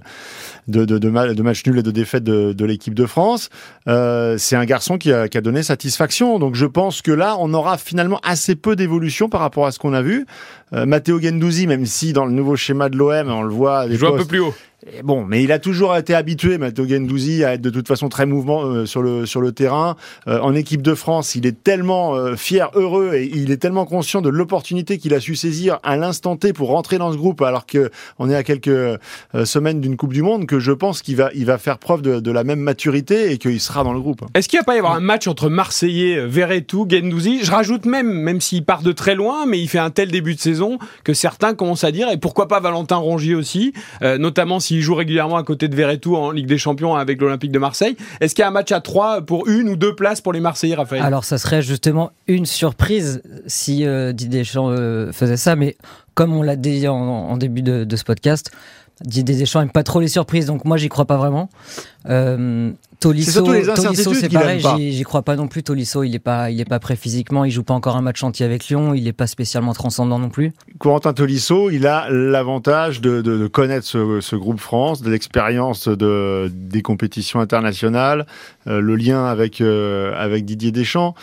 de, 0.68 0.86
de, 0.86 0.98
de, 0.98 1.42
matchs 1.42 1.66
nuls 1.66 1.80
et 1.80 1.84
de 1.84 1.92
défaites 1.92 2.24
de, 2.24 2.54
de 2.54 2.66
l'équipe 2.66 2.94
de 2.94 3.06
France. 3.06 3.50
C'est 3.86 4.56
un 4.56 4.66
garçon 4.66 4.98
qui 4.98 5.12
a, 5.12 5.28
qui 5.28 5.38
a 5.38 5.42
donné 5.42 5.63
satisfaction. 5.63 6.40
Donc 6.40 6.56
je 6.56 6.66
pense 6.66 7.02
que 7.02 7.12
là, 7.12 7.36
on 7.40 7.54
aura 7.54 7.78
finalement 7.78 8.19
assez 8.24 8.56
peu 8.56 8.75
d'évolution 8.75 9.30
par 9.30 9.42
rapport 9.42 9.66
à 9.66 9.72
ce 9.72 9.80
qu'on 9.80 9.94
a 9.94 10.02
vu. 10.02 10.25
Euh, 10.74 10.86
Matteo 10.86 11.19
Gendouzi, 11.19 11.68
même 11.68 11.86
si 11.86 12.13
dans 12.13 12.25
le 12.25 12.31
nouveau 12.31 12.56
schéma 12.56 12.90
de 12.90 12.98
l'OM, 12.98 13.30
on 13.30 13.44
le 13.44 13.54
voit... 13.54 13.86
Il 13.90 13.98
joue 13.98 14.08
un 14.08 14.18
peu 14.18 14.25
plus 14.25 14.40
haut 14.40 14.54
bon, 15.04 15.25
mais 15.25 15.44
il 15.44 15.51
a 15.51 15.60
toujours 15.60 15.95
été 15.95 16.13
habitué, 16.13 16.57
Matteo 16.57 16.88
Gendouzi, 16.88 17.44
à 17.44 17.54
être 17.54 17.62
de 17.62 17.69
toute 17.69 17.88
façon 17.88 18.10
très 18.10 18.25
mouvement 18.25 18.63
euh, 18.63 18.86
sur 18.86 19.01
le 19.01 19.25
sur 19.25 19.42
le 19.42 19.51
terrain. 19.51 19.95
Euh, 20.28 20.39
en 20.39 20.56
équipe 20.56 20.81
de 20.81 20.95
France, 20.95 21.36
il 21.36 21.45
est 21.45 21.63
tellement 21.63 22.16
euh, 22.16 22.36
fier, 22.36 22.69
heureux 22.74 23.13
et 23.13 23.30
il 23.33 23.51
est 23.51 23.57
tellement 23.57 23.86
conscient 23.86 24.22
de 24.22 24.30
l'opportunité 24.30 24.98
qu'il 24.98 25.13
a 25.13 25.19
su 25.19 25.36
saisir 25.36 25.80
à 25.83 25.98
l'instant 25.98 26.36
T 26.36 26.54
pour 26.54 26.69
rentrer 26.69 26.98
dans 26.98 27.12
ce 27.12 27.18
groupe, 27.18 27.42
alors 27.42 27.66
que 27.66 27.92
on 28.19 28.30
est 28.30 28.36
à 28.36 28.44
quelques 28.44 29.00
semaines 29.45 29.81
d'une 29.81 29.98
Coupe 29.98 30.13
du 30.13 30.22
Monde, 30.22 30.45
que 30.45 30.60
je 30.60 30.72
pense 30.72 31.01
qu'il 31.01 31.16
va 31.16 31.30
il 31.36 31.45
va 31.45 31.57
faire 31.57 31.78
preuve 31.78 32.01
de, 32.01 32.19
de 32.19 32.31
la 32.31 32.44
même 32.44 32.60
maturité 32.60 33.31
et 33.31 33.38
qu'il 33.38 33.60
sera 33.60 33.83
dans 33.83 33.94
le 33.94 34.00
groupe. 34.00 34.25
Est-ce 34.33 34.50
qu'il 34.50 34.60
va 34.60 34.63
pas 34.63 34.75
y 34.75 34.80
avoir 34.80 34.95
un 34.95 35.00
match 35.00 35.28
entre 35.28 35.50
Marseillais, 35.50 36.25
Verretou, 36.25 36.88
Gendouzi? 36.89 37.44
Je 37.44 37.51
rajoute 37.51 37.86
même, 37.86 38.12
même 38.12 38.42
s'il 38.42 38.63
part 38.63 38.81
de 38.81 38.92
très 38.92 39.16
loin, 39.16 39.45
mais 39.45 39.60
il 39.60 39.68
fait 39.68 39.80
un 39.80 39.92
tel 39.92 40.10
début 40.12 40.36
de 40.36 40.39
saison 40.39 40.80
que 41.04 41.13
certains 41.13 41.54
commencent 41.54 41.83
à 41.83 41.92
dire 41.92 42.10
et 42.10 42.18
pourquoi 42.18 42.48
pas 42.48 42.60
Valentin 42.60 42.98
Rongier 42.98 43.36
aussi, 43.36 43.74
notamment 44.01 44.60
si 44.60 44.70
s'il 44.71 44.81
joue 44.81 44.95
régulièrement 44.95 45.35
à 45.35 45.44
côté 45.44 45.68
de 45.68 45.75
Verretou 45.75 46.15
en 46.15 46.31
Ligue 46.31 46.45
des 46.45 46.57
Champions 46.57 46.95
avec 46.95 47.19
l'Olympique 47.19 47.51
de 47.51 47.59
Marseille. 47.59 47.97
Est-ce 48.21 48.33
qu'il 48.33 48.41
y 48.41 48.45
a 48.45 48.47
un 48.47 48.51
match 48.51 48.71
à 48.71 48.79
3 48.79 49.23
pour 49.23 49.50
une 49.50 49.68
ou 49.68 49.75
deux 49.75 49.95
places 49.95 50.21
pour 50.21 50.31
les 50.31 50.39
Marseillais, 50.39 50.75
Raphaël? 50.75 51.03
Alors, 51.03 51.25
ça 51.25 51.38
serait 51.38 51.62
justement 51.62 52.12
une 52.27 52.45
surprise 52.45 53.21
si 53.47 53.85
euh, 53.85 54.13
Didier 54.13 54.39
Deschamps 54.39 54.69
euh, 54.69 55.12
faisait 55.12 55.35
ça, 55.35 55.57
mais 55.57 55.75
comme 56.13 56.33
on 56.33 56.41
l'a 56.41 56.56
dit 56.56 56.88
en, 56.88 57.35
début 57.35 57.62
de, 57.62 57.95
ce 57.97 58.03
podcast, 58.06 58.51
Didier 59.01 59.35
Deschamps 59.35 59.59
n'aime 59.59 59.71
pas 59.71 59.83
trop 59.83 59.99
les 59.99 60.07
surprises, 60.07 60.45
donc 60.45 60.63
moi 60.63 60.78
j'y 60.78 60.87
crois 60.87 61.06
pas 61.06 61.18
vraiment. 61.18 61.49
Euh, 62.07 62.71
Tolisso, 63.02 63.44
c'est 64.14 64.31
pareil, 64.31 64.62
j'y 64.94 65.04
crois 65.04 65.24
pas 65.24 65.36
non 65.36 65.48
plus. 65.48 65.64
Tolisso, 65.64 66.04
il 66.04 66.14
est 66.14 66.20
pas, 66.20 66.52
il 66.52 66.62
est 66.62 66.70
pas 66.70 66.80
prêt 66.80 66.96
physiquement, 66.96 67.44
il 67.46 67.52
joue 67.52 67.64
pas 67.64 67.74
encore 67.74 67.98
un 67.98 68.02
match 68.02 68.24
entier 68.24 68.46
avec 68.46 68.68
Lyon, 68.68 68.94
il 68.94 69.08
est 69.08 69.14
pas 69.14 69.26
spécialement 69.26 69.74
transcendant 69.74 70.20
non 70.20 70.30
plus. 70.30 70.54
Corentin 70.78 71.12
Tolisso, 71.12 71.72
il 71.72 71.88
a 71.88 72.12
l'avantage 72.12 73.02
de, 73.02 73.22
de, 73.22 73.40
de, 73.40 73.48
connaître 73.48 73.88
ce, 73.88 74.22
ce, 74.22 74.36
groupe 74.36 74.60
France, 74.60 75.02
de 75.02 75.10
l'expérience 75.10 75.88
de, 75.88 76.52
des 76.54 76.84
compétitions 76.84 77.40
internationales, 77.40 78.28
euh, 78.68 78.80
le 78.80 78.96
lien 78.96 79.26
avec 79.26 79.62
euh, 79.62 80.14
avec 80.16 80.46
Didier 80.46 80.72
Deschamps. 80.72 81.16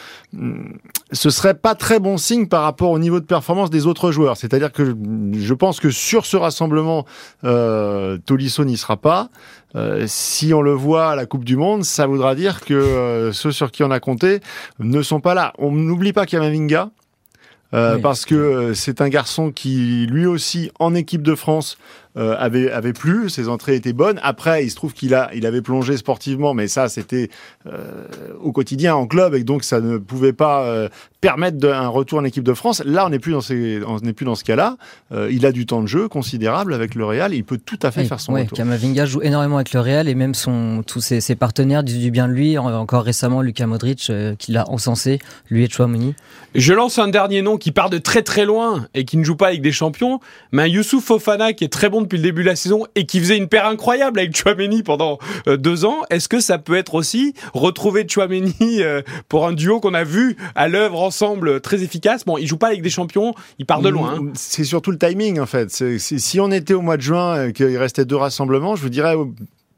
Ce 1.13 1.31
serait 1.31 1.55
pas 1.55 1.77
très 1.77 2.01
bon 2.01 2.17
signe 2.17 2.49
par 2.49 2.63
rapport 2.63 2.91
au 2.91 2.99
niveau 2.99 3.21
de 3.21 3.25
performance 3.25 3.71
des 3.71 3.87
autres 3.87 4.11
joueurs. 4.11 4.37
C'est-à-dire 4.37 4.73
que 4.73 4.97
je 5.33 5.55
pense 5.55 5.79
que 5.79 5.91
sur 5.91 6.27
ce 6.27 6.37
rassemblement, 6.37 7.07
euh, 7.45 8.19
Tolisso 8.27 8.65
n'y 8.65 8.77
sera 8.77 8.97
pas. 8.97 9.31
Euh, 9.77 10.05
si 10.07 10.55
on 10.55 10.63
le 10.63 10.73
voit 10.73 11.11
à 11.11 11.17
la 11.17 11.27
Coupe 11.27 11.45
du 11.45 11.57
Monde, 11.57 11.85
ça 11.85 12.07
voudra 12.07 12.35
dire 12.35 12.61
que 12.61 12.75
euh, 12.75 13.33
ceux 13.33 13.53
sur 13.53 13.71
qui 13.71 13.83
on 13.83 13.91
a 13.91 14.01
compté 14.01 14.41
ne 14.79 15.03
sont 15.03 15.21
pas 15.21 15.35
là. 15.35 15.53
On 15.59 15.71
n'oublie 15.73 16.13
pas 16.13 16.27
qu'il 16.27 16.39
y 16.39 16.43
a 16.43 16.45
Mavinga, 16.45 16.91
euh, 17.75 17.99
parce 17.99 18.25
que 18.25 18.73
c'est 18.75 19.03
un 19.03 19.09
garçon 19.09 19.53
qui, 19.53 20.07
lui 20.07 20.27
aussi, 20.27 20.71
en 20.79 20.95
équipe 20.95 21.23
de 21.23 21.35
France, 21.35 21.77
euh, 22.19 22.35
avait, 22.37 22.71
avait 22.71 22.93
plu, 22.93 23.31
ses 23.31 23.49
entrées 23.49 23.77
étaient 23.77 23.93
bonnes. 23.93 24.19
Après, 24.23 24.65
il 24.65 24.71
se 24.71 24.75
trouve 24.77 24.93
qu'il 24.93 25.15
a, 25.15 25.31
il 25.35 25.47
avait 25.47 25.63
plongé 25.63 25.97
sportivement, 25.97 26.53
mais 26.53 26.67
ça, 26.67 26.89
c'était 26.89 27.31
euh, 27.67 28.03
au 28.43 28.51
quotidien 28.51 28.97
en 28.97 29.07
club, 29.07 29.35
et 29.35 29.45
donc 29.45 29.63
ça 29.63 29.81
ne 29.81 29.99
pouvait 29.99 30.33
pas 30.33 30.65
euh, 30.65 30.89
permettre 31.21 31.65
un 31.69 31.87
retour 31.87 32.19
en 32.19 32.25
équipe 32.25 32.43
de 32.43 32.55
France. 32.55 32.83
Là, 32.85 33.07
on 33.07 33.11
n'est 33.11 33.21
plus 33.21 33.33
dans 33.33 33.41
ces, 33.41 33.81
on 33.87 34.01
n'est 34.01 34.13
plus 34.13 34.27
dans 34.27 34.35
ce 34.35 34.45
cas-là. 34.45 34.77
il 35.31 35.47
a 35.47 35.53
du 35.53 35.67
temps 35.67 35.83
de 35.83 35.87
jeu 35.87 36.09
considérable 36.09 36.75
avec 36.75 36.95
le 36.95 37.05
Real, 37.05 37.35
il 37.35 37.45
peut 37.45 37.59
tout 37.59 37.79
à 37.83 37.91
fait 37.91 38.05
faire 38.05 38.21
son 38.21 38.33
ouais, 38.33 38.43
retour. 38.43 38.59
Kamavinga 38.59 39.07
joue 39.07 39.23
énormément 39.23 39.57
avec 39.57 39.73
le 39.73 39.81
Real 39.81 40.09
et 40.09 40.15
même 40.15 40.35
son, 40.35 40.83
tous 40.87 41.01
ses, 41.01 41.21
ses 41.21 41.35
partenaires 41.35 41.83
disent 41.83 42.01
du 42.01 42.11
bien 42.11 42.29
de 42.29 42.33
lui. 42.33 42.59
Encore 42.59 43.05
récemment, 43.05 43.43
Luka 43.43 43.67
Modric, 43.67 44.13
qui 44.39 44.53
l'a 44.53 44.69
encensé, 44.69 45.19
lui 45.51 45.65
et 45.65 45.71
Chouamoni. 45.71 46.15
Je 46.55 46.73
lance 46.73 46.99
un 46.99 47.09
dernier 47.09 47.43
nom 47.43 47.59
qui 47.59 47.73
part 47.73 47.91
de 47.91 47.99
très 47.99 48.23
très 48.23 48.45
loin 48.45 48.87
et 48.95 49.05
qui 49.05 49.17
ne 49.17 49.25
joue 49.25 49.37
pas 49.37 49.49
avec 49.49 49.61
des 49.61 49.73
champions, 49.73 50.21
mais 50.51 50.63
un 50.63 50.67
Youssouf 50.67 51.05
Fofana 51.05 51.53
qui 51.53 51.65
est 51.65 51.73
très 51.73 51.89
bon 51.89 52.08
depuis 52.09 52.17
le 52.17 52.23
début 52.23 52.43
de 52.43 52.49
la 52.49 52.57
saison 52.57 52.87
et 52.95 53.05
qui 53.05 53.21
faisait 53.21 53.37
une 53.37 53.49
paire 53.49 53.67
incroyable 53.67 54.19
avec 54.19 54.35
Chouameni 54.35 54.83
pendant 54.83 55.19
euh, 55.47 55.59
deux 55.59 55.85
ans, 55.85 55.99
est-ce 56.09 56.29
que 56.29 56.41
ça 56.41 56.59
peut 56.59 56.75
être 56.75 56.95
aussi 56.95 57.35
retrouver 57.53 58.07
Chouameni 58.09 58.55
euh, 58.81 59.03
pour 59.29 59.47
un 59.47 59.53
duo 59.53 59.79
qu'on 59.79 59.93
a 59.93 60.05
vu 60.05 60.37
à 60.55 60.69
l'œuvre 60.69 61.03
ensemble 61.03 61.49
euh, 61.49 61.61
très 61.61 61.83
efficace? 61.83 62.25
Bon, 62.25 62.39
il 62.39 62.47
joue 62.47 62.57
pas 62.57 62.69
avec 62.69 62.81
des 62.81 62.89
champions, 62.91 63.35
il 63.59 63.67
part 63.67 63.83
de 63.83 63.91
loin. 63.91 64.15
Hein. 64.19 64.33
C'est 64.35 64.65
surtout 64.65 64.91
le 64.91 64.99
timing 64.99 65.39
en 65.39 65.47
fait. 65.47 65.71
si 65.99 66.41
on 66.41 66.51
était 66.51 66.75
au 66.75 66.81
mois 66.81 66.97
de 66.97 67.03
juin, 67.03 67.53
qu'il 67.53 67.77
restait 67.77 68.07
deux 68.07 68.17
rassemblements, 68.17 68.75
je 68.75 68.83
vous 68.83 68.89
dirais 68.89 69.15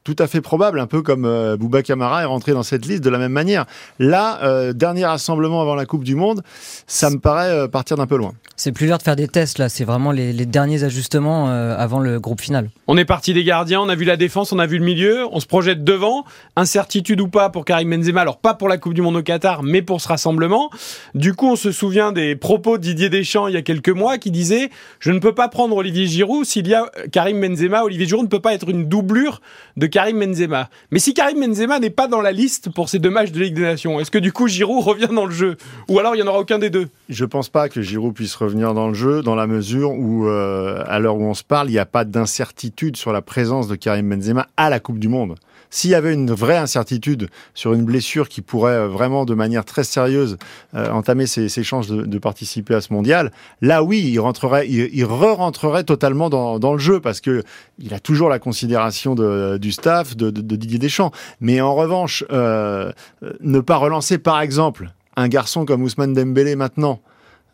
tout 0.03 0.17
à 0.19 0.27
fait 0.27 0.41
probable, 0.41 0.81
un 0.81 0.87
peu 0.87 1.03
comme 1.03 1.27
euh, 1.27 1.59
Bouba 1.59 1.83
Camara 1.83 2.23
est 2.23 2.27
rentré 2.27 2.53
dans 2.53 2.63
cette 2.63 2.87
liste 2.87 3.05
de 3.05 3.11
la 3.11 3.19
même 3.19 3.33
manière. 3.33 3.67
Là, 3.99 4.41
euh, 4.43 4.73
dernier 4.73 5.05
rassemblement 5.05 5.61
avant 5.61 5.75
la 5.75 5.85
Coupe 5.85 6.05
du 6.05 6.15
Monde, 6.15 6.43
ça 6.87 7.11
me 7.11 7.19
paraît 7.19 7.51
euh, 7.51 7.69
partir 7.69 7.99
d'un 7.99 8.07
peu 8.07 8.17
loin. 8.17 8.33
C'est 8.57 8.73
plus 8.73 8.87
l'heure 8.87 8.99
de 8.99 9.03
faire 9.03 9.17
des 9.17 9.29
tests 9.29 9.59
là, 9.59 9.69
c'est 9.69 9.85
vraiment 9.85 10.11
les, 10.13 10.33
derniers 10.47 10.85
ajustements 10.85 11.49
avant 11.49 11.99
le 11.99 12.19
groupe 12.19 12.41
final. 12.41 12.71
On 12.89 12.97
est 12.97 13.05
parti 13.05 13.33
des 13.33 13.45
gardiens, 13.45 13.81
on 13.81 13.89
a 13.89 13.95
vu 13.95 14.05
la 14.05 14.17
défense, 14.17 14.53
on 14.53 14.59
a 14.59 14.67
vu 14.67 14.79
le 14.79 14.85
milieu, 14.85 15.27
on 15.33 15.41
se 15.41 15.47
projette 15.47 15.85
devant. 15.85 16.25
Incertitude 16.57 17.21
ou 17.21 17.29
pas 17.29 17.49
pour 17.49 17.65
Karim 17.65 17.91
Benzema, 17.91 18.21
alors 18.21 18.39
pas 18.39 18.53
pour 18.53 18.69
la 18.69 18.77
Coupe 18.77 18.95
du 18.95 19.01
Monde 19.01 19.17
au 19.17 19.23
Qatar, 19.23 19.63
mais 19.63 19.81
pour 19.81 20.01
ce 20.01 20.09
rassemblement. 20.09 20.71
Du 21.15 21.35
coup, 21.35 21.47
on 21.47 21.57
se 21.57 21.73
souvient 21.73 22.13
des 22.13 22.37
propos 22.37 22.77
de 22.77 22.83
Didier 22.83 23.09
Deschamps 23.09 23.49
il 23.49 23.55
y 23.55 23.57
a 23.57 23.63
quelques 23.63 23.91
mois 23.91 24.19
qui 24.19 24.31
disait 24.31 24.71
Je 24.99 25.13
ne 25.13 25.21
peux 25.21 25.35
pas 25.35 25.49
prendre 25.49 25.77
Olivier 25.77 26.07
Giroud 26.07 26.45
s'il 26.45 26.69
y 26.69 26.75
a 26.75 26.91
Karim 27.13 27.41
Benzema. 27.41 27.85
Olivier 27.85 28.07
Giroud 28.07 28.25
ne 28.25 28.31
peut 28.31 28.41
pas 28.41 28.53
être 28.53 28.69
une 28.69 28.87
doublure 28.87 29.41
de 29.77 29.87
Karim 29.91 30.19
Benzema. 30.19 30.69
Mais 30.91 30.99
si 30.99 31.13
Karim 31.15 31.41
Benzema 31.41 31.79
n'est 31.79 31.91
pas 31.91 32.09
dans 32.09 32.21
la 32.21 32.33
liste 32.33 32.71
pour 32.71 32.89
ces 32.89 32.99
deux 32.99 33.11
matchs 33.11 33.33
de 33.33 33.41
Ligue 33.41 33.55
des 33.55 33.63
Nations, 33.63 34.01
est-ce 34.01 34.11
que 34.11 34.19
du 34.19 34.33
coup 34.33 34.49
Giroud 34.49 34.83
revient 34.83 35.09
dans 35.13 35.27
le 35.27 35.33
jeu? 35.33 35.57
Ou 35.89 35.99
alors 35.99 36.15
il 36.15 36.19
n'y 36.19 36.23
en 36.23 36.29
aura 36.29 36.41
aucun 36.41 36.59
des 36.59 36.71
deux? 36.71 36.89
Je 37.09 37.25
pense 37.25 37.49
pas 37.49 37.69
que 37.69 37.83
Giroud 37.83 38.15
puisse 38.15 38.35
revenir 38.35 38.73
dans 38.73 38.89
le 38.89 38.95
jeu 38.95 39.23
dans 39.23 39.35
la 39.35 39.47
mesure 39.47 39.93
où, 39.93 40.29
euh, 40.29 40.83
à 40.87 40.99
l'heure 40.99 41.17
où 41.17 41.25
on 41.25 41.35
se 41.35 41.45
parle, 41.45 41.69
il 41.69 41.73
n'y 41.73 41.79
a 41.79 41.87
pas 41.87 42.05
d'incertitude 42.05 42.97
sur 42.97 43.13
la 43.13 43.23
présence 43.23 43.69
de 43.69 43.75
Karim 43.75 44.09
Benzema 44.09 44.49
à 44.57 44.71
la 44.71 44.81
Coupe 44.81 44.99
du 44.99 45.09
Monde. 45.09 45.37
S'il 45.71 45.91
y 45.91 45.95
avait 45.95 46.13
une 46.13 46.33
vraie 46.33 46.57
incertitude 46.57 47.29
sur 47.55 47.73
une 47.73 47.85
blessure 47.85 48.29
qui 48.29 48.43
pourrait 48.43 48.73
euh, 48.73 48.89
vraiment 48.89 49.25
de 49.25 49.35
manière 49.35 49.65
très 49.65 49.85
sérieuse 49.85 50.37
euh, 50.75 50.91
entamer 50.91 51.27
ses, 51.27 51.49
chances 51.63 51.89
de, 51.89 52.19
participer 52.19 52.75
à 52.75 52.81
ce 52.81 52.93
mondial, 52.93 53.31
là 53.61 53.83
oui, 53.83 54.01
il 54.01 54.19
rentrerait, 54.19 54.69
il, 54.69 55.05
re-rentrerait 55.05 55.85
totalement 55.85 56.29
dans, 56.29 56.73
le 56.73 56.79
jeu 56.79 57.01
parce 57.01 57.21
que 57.21 57.43
il 57.79 57.95
a 57.95 58.01
toujours 58.01 58.29
la 58.29 58.39
considération 58.39 59.15
du 59.15 59.73
staff 59.73 60.17
de, 60.17 60.31
Didier 60.31 60.79
Deschamps. 60.79 61.13
Mais 61.41 61.61
en 61.61 61.75
revanche, 61.75 62.25
euh, 62.33 62.93
ne 63.41 63.61
pas 63.61 63.77
relancer 63.77 64.19
par 64.19 64.41
exemple 64.41 64.91
un 65.17 65.29
garçon 65.29 65.65
comme 65.65 65.83
Ousmane 65.83 66.15
Dembélé 66.15 66.57
maintenant, 66.57 67.01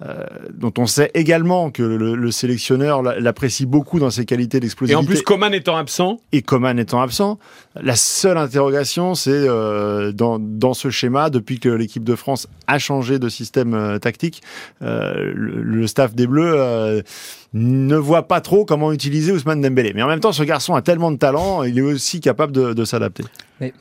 euh, 0.05 0.25
dont 0.53 0.73
on 0.77 0.87
sait 0.87 1.11
également 1.15 1.71
que 1.71 1.83
le, 1.83 2.31
sélectionneur 2.31 3.03
l'apprécie 3.03 3.65
beaucoup 3.65 3.99
dans 3.99 4.11
ses 4.11 4.25
qualités 4.27 4.61
d'explosivité. 4.61 5.01
Et 5.01 5.03
en 5.03 5.07
plus, 5.07 5.23
Coman 5.23 5.55
étant 5.55 5.77
absent. 5.77 6.21
Et 6.33 6.43
Coman 6.43 6.79
étant 6.79 7.01
absent, 7.01 7.39
la 7.81 7.97
seule 7.97 8.37
interrogation, 8.37 9.15
c'est 9.15 9.31
euh, 9.33 10.13
dans, 10.13 10.39
dans, 10.39 10.75
ce 10.75 10.91
schéma, 10.91 11.31
depuis 11.31 11.59
que 11.59 11.69
l'équipe 11.69 12.05
de 12.05 12.15
France 12.15 12.47
a 12.67 12.79
changé 12.79 13.19
de 13.19 13.29
système 13.29 13.75
euh, 13.75 13.99
tactique, 13.99 14.43
le, 14.81 15.33
le, 15.33 15.87
staff 15.87 16.15
des 16.15 16.27
Bleus 16.27 17.03
ne 17.57 17.97
voit 17.97 18.29
pas 18.29 18.41
trop 18.41 18.65
comment 18.65 18.93
utiliser 18.93 19.33
Ousmane 19.33 19.61
Dembélé. 19.61 19.93
Mais 19.95 20.03
en 20.03 20.09
même 20.09 20.21
temps, 20.21 20.33
ce 20.33 20.43
garçon 20.43 20.75
a 20.75 20.83
tellement 20.83 21.11
de 21.11 21.17
talent, 21.17 21.63
il 21.63 21.79
est 21.79 21.83
aussi 21.83 22.21
capable 22.21 22.53
de, 22.53 22.85
s'adapter. 22.85 23.25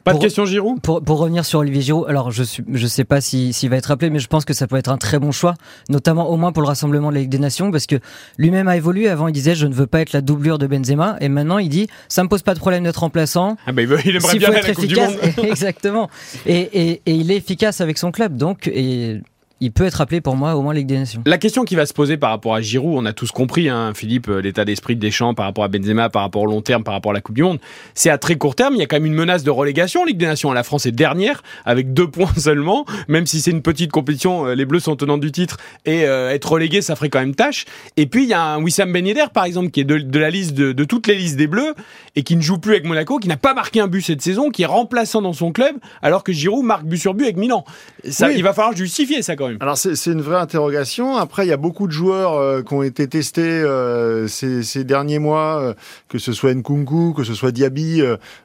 Pas 0.04 0.14
de 0.14 0.20
question 0.20 0.46
Giroud 0.46 0.80
pour, 0.82 1.02
revenir 1.18 1.44
sur 1.44 1.60
Olivier 1.60 1.82
Giroud, 1.82 2.06
alors 2.08 2.32
je 2.32 2.44
ne 2.68 2.78
je 2.78 2.88
sais 2.88 3.04
pas 3.04 3.20
s'il 3.20 3.70
va 3.70 3.76
être 3.76 3.92
appelé, 3.92 4.10
mais 4.10 4.20
je 4.20 4.28
pense 4.28 4.46
que 4.46 4.54
ça 4.54 4.68
peut 4.68 4.78
être 4.78 4.90
un 4.90 4.98
très 4.98 5.20
bon 5.20 5.32
choix, 5.32 5.56
notamment 5.90 6.30
au 6.30 6.38
moins 6.38 6.54
pour 6.54 6.62
le 6.62 6.68
rassemblement 6.68 7.10
de 7.10 7.16
la 7.16 7.22
Ligue 7.22 7.30
des 7.30 7.40
Nations, 7.40 7.72
parce 7.72 7.86
que 7.86 7.98
lui-même 8.38 8.68
a 8.70 8.78
évolué. 8.78 9.10
Avant, 9.10 9.28
il 9.28 9.34
disait 9.34 9.54
je 9.54 9.68
ne 9.68 9.74
veux 9.74 9.88
pas 9.88 10.00
être 10.02 10.14
la 10.14 10.22
doublure 10.22 10.60
de 10.60 10.68
Benzema, 10.68 11.18
et 11.20 11.28
maintenant 11.28 11.58
il 11.58 11.70
dit 11.70 11.88
ça 12.08 12.24
me 12.24 12.30
pose 12.30 12.42
pas 12.42 12.54
de 12.54 12.60
problème 12.60 12.84
d'être 12.86 13.02
remplaçant. 13.02 13.58
Ah 13.68 13.74
bah 13.74 13.82
il, 13.82 13.92
aimerait 13.92 14.38
bien 14.38 14.54
être 14.54 14.68
la 14.68 14.74
Coupe 14.74 14.86
du 14.86 14.96
Monde. 14.96 15.18
Exactement. 15.44 16.10
Et, 16.46 17.02
et, 17.06 17.14
il 17.14 17.32
est 17.32 17.38
efficace 17.38 17.82
avec 17.82 17.98
son 17.98 18.12
club, 18.12 18.38
donc 18.38 18.68
et 18.68 19.22
il 19.62 19.72
peut 19.72 19.86
être 19.86 20.02
appelé 20.02 20.20
pour 20.20 20.36
moi 20.36 20.56
au 20.56 20.62
moins 20.62 20.74
Ligue 20.74 20.88
des 20.88 20.98
Nations. 20.98 21.24
La 21.26 21.38
question 21.38 21.64
qui 21.64 21.76
va 21.76 21.86
se 21.86 21.94
poser 21.94 22.18
par 22.18 22.30
rapport 22.30 22.56
à 22.56 22.62
Giroud, 22.62 22.96
on 22.98 23.06
a 23.06 23.14
tous 23.14 23.32
compris, 23.32 23.70
hein, 23.70 23.94
Philippe, 23.96 24.28
euh, 24.28 24.42
l'état 24.42 24.66
d'esprit 24.66 24.96
de 24.96 25.00
Deschamps 25.00 25.34
par 25.34 25.46
rapport 25.46 25.64
à 25.64 25.70
Benzema, 25.70 26.10
par 26.10 26.24
rapport 26.24 26.42
au 26.42 26.46
long 26.46 26.62
terme, 26.62 26.84
par 26.84 26.94
rapport 26.94 27.12
à 27.12 27.14
la 27.14 27.22
Coupe 27.22 27.36
du 27.36 27.44
Monde, 27.44 27.60
c'est 27.94 28.10
à 28.10 28.18
très 28.18 28.36
court 28.36 28.56
terme. 28.56 28.74
Il 28.74 28.80
y 28.80 28.84
a 28.84 28.86
quand 28.86 28.98
même 28.98 29.06
une 29.06 29.14
menace 29.14 29.44
de 29.44 29.52
relégation 29.52 30.02
en 30.02 30.06
Ligue 30.06 30.18
des 30.18 30.26
Nations. 30.26 30.52
La 30.52 30.64
France 30.64 30.86
est 30.86 30.92
dernière 30.92 31.42
avec 31.64 31.94
deux 31.94 32.08
points 32.12 32.34
seulement, 32.38 32.86
même 33.08 33.26
si 33.26 33.40
c'est 33.40 33.52
une 33.52 33.62
petite 33.62 33.92
compétition. 33.92 34.48
Euh, 34.48 34.56
les 34.56 34.66
Bleus 34.66 34.82
sont 34.82 34.98
tenants 34.98 35.18
du 35.18 35.32
titre 35.32 35.58
et 35.86 36.06
euh, 36.06 36.32
être 36.32 36.52
relégué, 36.52 36.82
ça 36.82 36.96
ferait 36.98 37.10
quand 37.10 37.20
même 37.20 37.36
tâche. 37.36 37.66
Et 37.96 38.08
puis 38.08 38.24
il 38.24 38.30
y 38.30 38.34
a 38.34 38.42
un 38.42 38.62
Wissam 38.62 38.92
Ben 38.92 39.08
Yedder, 39.08 39.26
par 39.34 39.46
exemple, 39.46 39.70
qui 39.70 39.80
est 39.80 39.86
de, 39.86 40.20
la 40.20 40.30
liste 40.30 40.54
de, 40.54 40.84
toutes 40.84 41.08
les 41.08 41.16
listes 41.16 41.38
des 41.38 41.48
Bleus 41.48 41.74
et 42.18 42.24
qui 42.24 42.36
ne 42.36 42.42
joue 42.42 42.58
plus 42.58 42.74
avec 42.74 42.86
Monaco, 42.86 43.20
qui 43.20 43.30
n'a 43.30 43.38
pas 43.38 43.54
marqué 43.54 43.80
un 43.80 43.88
but 43.88 44.02
cette 44.02 44.22
saison, 44.22 44.50
qui 44.50 44.64
est 44.64 44.68
remplaçant 44.68 45.22
dans 45.22 45.34
son 45.34 45.52
club, 45.52 45.76
alors 46.02 46.24
que 46.24 46.34
Giroud 46.34 46.66
marque 46.66 46.86
but 46.86 46.98
sur 46.98 47.14
but 47.14 47.24
avec 47.24 47.38
Milan. 47.38 47.64
Ça, 48.10 48.32
il 48.32 48.44
va 48.44 48.54
falloir 48.54 48.76
justifier 48.76 49.22
ça 49.22 49.36
quand 49.36 49.45
Alors 49.60 49.78
c'est 49.78 50.12
une 50.12 50.22
vraie 50.22 50.40
interrogation. 50.40 51.18
Après, 51.18 51.46
il 51.46 51.50
y 51.50 51.54
a 51.54 51.58
beaucoup 51.58 51.88
de 51.88 51.92
joueurs 51.92 52.34
euh, 52.34 52.62
qui 52.62 52.74
ont 52.74 52.84
été 52.84 53.08
testés 53.08 53.42
euh, 53.42 54.28
ces, 54.28 54.84
derniers 54.84 55.20
mois, 55.20 55.62
euh, 55.62 55.74
que 56.10 56.18
ce 56.18 56.34
soit 56.34 56.54
Nkunku, 56.54 57.14
que 57.14 57.24
ce 57.24 57.34
soit 57.34 57.52
Diaby, 57.52 58.02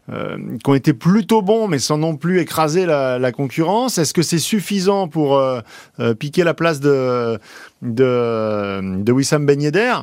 qui 0.09 0.71
ont 0.71 0.75
été 0.75 0.93
plutôt 0.93 1.43
bons, 1.43 1.69
mais 1.69 1.79
sans 1.79 1.99
non 1.99 2.17
plus 2.17 2.41
écraser 2.41 2.87
la, 2.87 3.33
concurrence. 3.33 3.99
Est-ce 3.99 4.13
que 4.13 4.23
c'est 4.23 4.39
suffisant 4.39 5.09
pour 5.09 5.41
piquer 6.19 6.45
la 6.45 6.55
place 6.55 6.81
de, 6.81 7.39
de, 7.83 9.03
de 9.03 9.13
Wissam 9.13 9.47
Ben 9.47 9.61
Yedder? 9.61 9.95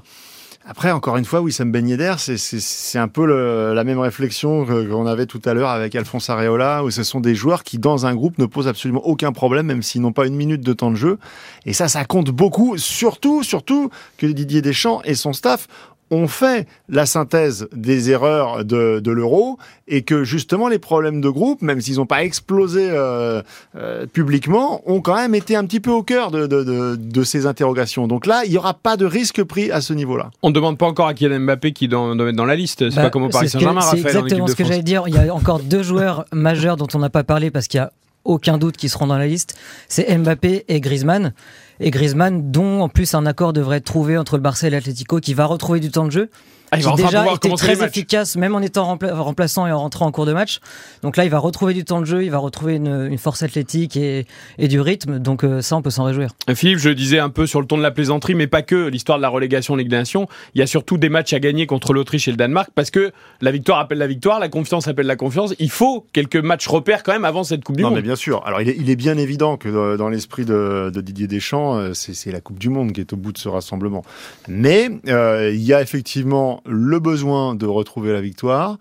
Après, 0.70 0.92
encore 0.92 1.16
une 1.16 1.24
fois, 1.24 1.40
Wissam 1.40 1.72
Ben 1.72 1.88
Yedder, 1.88 2.16
c'est 2.18 3.00
un 3.00 3.08
peu 3.08 3.26
la 3.74 3.84
même 3.86 4.00
réflexion 4.00 4.66
qu'on 4.66 5.06
avait 5.06 5.26
tout 5.26 5.42
à 5.46 5.54
l'heure 5.54 5.70
avec 5.70 5.96
Alphonse 5.96 6.30
Areola, 6.30 6.84
où 6.84 6.92
ce 6.92 7.04
sont 7.04 7.22
des 7.22 7.36
joueurs 7.36 7.64
qui, 7.64 7.78
dans 7.78 8.06
un 8.06 8.14
groupe, 8.14 8.38
ne 8.38 8.46
posent 8.46 8.68
absolument 8.68 9.06
aucun 9.06 9.32
problème, 9.32 9.68
même 9.68 9.82
s'ils 9.82 10.02
n'ont 10.02 10.12
pas 10.12 10.28
une 10.28 10.36
minute 10.36 10.62
de 10.62 10.74
temps 10.74 10.92
de 10.92 10.98
jeu. 10.98 11.20
Et 11.66 11.72
ça, 11.72 11.88
ça 11.88 12.04
compte 12.04 12.32
beaucoup, 12.32 12.78
surtout, 12.78 13.44
surtout 13.44 13.90
que 14.18 14.28
Didier 14.28 14.62
Deschamps 14.62 15.02
et 15.06 15.16
son 15.16 15.32
staff 15.32 15.68
ont 16.12 16.28
fait 16.28 16.68
la 16.90 17.06
synthèse 17.06 17.68
des 17.74 18.12
erreurs 18.12 18.64
de, 18.64 19.12
l'euro 19.12 19.58
et 19.88 20.02
que 20.04 20.24
justement 20.24 20.68
les 20.68 20.80
problèmes 20.80 21.22
de 21.22 21.30
groupe, 21.30 21.62
même 21.62 21.82
s'ils 21.82 21.96
n'ont 21.96 22.06
pas 22.06 22.24
explosé 22.24 22.90
euh, 22.90 23.42
euh, 23.76 24.06
publiquement, 24.06 24.82
ont 24.86 25.02
quand 25.02 25.16
même 25.16 25.36
été 25.36 25.56
un 25.56 25.66
petit 25.66 25.80
peu 25.80 25.92
au 25.92 26.04
cœur 26.04 26.32
de, 26.32 27.24
ces 27.24 27.46
interrogations. 27.46 28.08
Donc 28.08 28.26
là, 28.26 28.44
il 28.46 28.52
n'y 28.52 28.58
aura 28.58 28.74
pas 28.74 28.96
de 28.96 29.06
risque 29.06 29.44
pris 29.44 29.72
à 29.72 29.82
ce 29.82 29.94
niveau-là. 29.94 30.32
On 30.44 30.50
ne 30.50 30.54
demande 30.54 30.78
pas 30.78 30.86
encore 30.86 31.08
à 31.08 31.14
Kylian 31.14 31.42
Mbappé 31.42 31.74
qui 31.74 31.88
doit, 31.88 32.14
être 32.14 32.36
dans 32.36 32.46
la 32.46 32.56
liste. 32.56 32.90
C'est 32.90 32.96
bah, 32.96 33.04
pas 33.04 33.10
comme 33.10 33.24
au 33.24 33.30
Paris 33.30 33.50
Saint-Germain, 33.50 33.82
C'est 33.82 34.00
exactement 34.00 34.48
ce 34.48 34.56
que 34.56 34.64
j'allais 34.64 34.84
dire. 34.84 35.04
Il 35.08 35.16
y 35.16 35.18
a 35.18 35.34
encore 35.34 35.60
deux 35.60 35.84
joueurs 35.84 36.26
majeurs 36.32 36.78
dont 36.78 36.88
on 36.94 37.00
n'a 37.00 37.10
pas 37.10 37.24
parlé 37.24 37.52
parce 37.52 37.68
qu'il 37.68 37.80
y 37.80 37.82
a 37.82 37.92
aucun 38.24 38.58
doute 38.58 38.78
qu'ils 38.78 38.90
seront 38.90 39.08
dans 39.08 39.18
la 39.18 39.28
liste. 39.28 39.58
C'est 39.88 40.16
Mbappé 40.18 40.66
et 40.68 40.80
Griezmann 40.80 41.34
et 41.80 41.92
Griezmann, 41.92 42.52
dont 42.52 42.82
en 42.82 42.90
plus 42.90 43.14
un 43.14 43.26
accord 43.26 43.54
devrait 43.54 43.78
être 43.78 43.86
trouvé 43.86 44.18
entre 44.18 44.36
le 44.36 44.42
Barça 44.42 44.68
et 44.68 44.70
l'Atlético, 44.70 45.20
qui 45.20 45.34
va 45.34 45.46
retrouver 45.46 45.80
du 45.80 45.92
temps 45.92 46.06
de 46.06 46.12
jeu. 46.12 46.30
Ah, 46.72 46.78
il 46.78 46.84
va 46.84 46.96
déjà 46.96 47.34
été 47.34 47.50
très 47.52 47.84
efficace, 47.84 48.36
même 48.36 48.54
en 48.54 48.62
étant 48.62 48.98
remplaçant 49.02 49.68
et 49.68 49.72
en 49.72 49.80
rentrant 49.80 50.06
en 50.06 50.12
cours 50.12 50.26
de 50.26 50.34
match. 50.34 50.60
Donc 51.02 51.16
là, 51.16 51.24
il 51.24 51.30
va 51.30 51.40
retrouver 51.40 51.74
du 51.74 51.86
temps 51.86 52.02
de 52.02 52.06
jeu, 52.06 52.24
il 52.24 52.32
va 52.32 52.40
retrouver 52.40 52.76
une, 52.76 53.18
force 53.18 53.42
athlétique 53.42 53.96
et, 53.96 54.26
du 54.60 54.82
rythme. 54.82 55.20
Donc 55.20 55.44
euh, 55.44 55.62
ça, 55.62 55.78
on 55.78 55.82
peut 55.82 55.90
s'en 55.90 56.04
réjouir. 56.04 56.32
Philippe, 56.54 56.80
je 56.80 56.90
disais 56.90 57.20
un 57.20 57.30
peu 57.30 57.48
sur 57.48 57.62
le 57.62 57.68
ton 57.68 57.78
de 57.78 57.84
la 57.84 57.92
plaisanterie, 57.92 58.36
mais 58.36 58.48
pas 58.48 58.64
que 58.64 58.88
l'histoire 58.88 59.18
de 59.18 59.22
la 59.22 59.30
relégation 59.30 59.76
Ligue 59.76 59.90
des 59.90 59.96
Nations. 59.96 60.28
Il 60.56 60.60
y 60.60 60.62
a 60.62 60.68
surtout 60.68 60.98
des 60.98 61.10
matchs 61.10 61.34
à 61.34 61.40
gagner 61.40 61.68
contre 61.68 61.94
l'Autriche 61.94 62.28
et 62.28 62.32
le 62.32 62.38
Danemark 62.38 62.70
parce 62.76 62.92
que 62.92 63.12
la 63.42 63.52
victoire 63.52 63.80
appelle 63.80 63.98
la 63.98 64.08
victoire, 64.08 64.40
la 64.40 64.50
confiance 64.50 64.88
appelle 64.88 65.08
la 65.08 65.16
confiance. 65.16 65.54
Il 65.60 65.72
faut 65.72 66.06
quelques 66.12 66.36
matchs 66.36 66.68
repères 66.68 67.04
quand 67.04 67.14
même 67.14 67.26
avant 67.26 67.44
cette 67.44 67.64
Coupe 67.64 67.78
du 67.78 67.84
non, 67.84 67.90
Monde. 67.90 67.98
Mais 67.98 68.04
bien 68.04 68.16
sûr. 68.16 68.44
Alors 68.46 68.62
il 68.62 68.70
est, 68.70 68.76
il 68.78 68.90
est 68.90 68.96
bien 68.96 69.18
évident 69.18 69.58
que 69.58 69.96
dans 69.96 70.10
l'esprit 70.10 70.46
de, 70.46 70.92
Didier 70.98 71.28
Deschamps, 71.28 71.67
euh, 71.76 71.94
c'est 71.94 72.32
la 72.32 72.42
Coupe 72.42 72.60
du 72.60 72.70
Monde 72.70 72.92
qui 72.92 73.02
est 73.02 73.14
au 73.14 73.18
bout 73.18 73.32
de 73.32 73.38
ce 73.38 73.50
rassemblement. 73.50 74.04
Mais 74.48 74.90
euh, 75.08 75.52
il 75.54 75.62
y 75.62 75.74
a 75.74 75.82
effectivement 75.82 76.62
le 76.66 77.00
besoin 77.00 77.56
de 77.56 77.66
retrouver 77.66 78.14
la 78.14 78.22
victoire. 78.22 78.78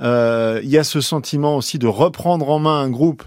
Euh, 0.00 0.60
il 0.62 0.68
y 0.70 0.78
a 0.78 0.84
ce 0.84 1.00
sentiment 1.00 1.56
aussi 1.56 1.78
de 1.78 1.86
reprendre 1.86 2.48
en 2.50 2.58
main 2.58 2.80
un 2.80 2.90
groupe. 2.90 3.24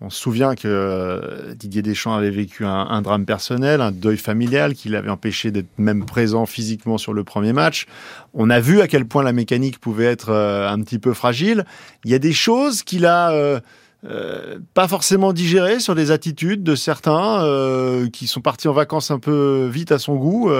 On 0.00 0.10
se 0.10 0.18
souvient 0.18 0.56
que 0.56 1.54
Didier 1.54 1.80
Deschamps 1.80 2.14
avait 2.14 2.30
vécu 2.30 2.64
un, 2.64 3.02
drame 3.02 3.24
personnel, 3.24 3.80
un 3.80 3.92
deuil 3.92 4.16
familial 4.16 4.74
qui 4.74 4.88
l'avait 4.88 5.10
empêché 5.10 5.52
d'être 5.52 5.78
même 5.78 6.04
présent 6.04 6.44
physiquement 6.44 6.98
sur 6.98 7.12
le 7.12 7.22
premier 7.22 7.52
match. 7.52 7.86
On 8.34 8.50
a 8.50 8.58
vu 8.58 8.80
à 8.80 8.88
quel 8.88 9.04
point 9.04 9.22
la 9.22 9.32
mécanique 9.32 9.78
pouvait 9.78 10.06
être 10.06 10.32
un 10.32 10.80
petit 10.80 10.98
peu 10.98 11.14
fragile. 11.14 11.64
Il 12.04 12.10
y 12.10 12.14
a 12.14 12.18
des 12.18 12.32
choses 12.32 12.82
qu'il 12.82 13.06
a 13.06 13.60
pas 14.74 14.88
forcément 14.88 15.32
digérées 15.32 15.78
sur 15.78 15.94
des 15.94 16.10
attitudes 16.10 16.62
de 16.64 16.74
certains 16.74 18.08
qui 18.12 18.26
sont 18.26 18.40
partis 18.40 18.68
en 18.68 18.72
vacances 18.72 19.10
un 19.10 19.18
peu 19.18 19.68
vite 19.72 19.92
à 19.92 19.98
son 19.98 20.16
goût 20.16 20.50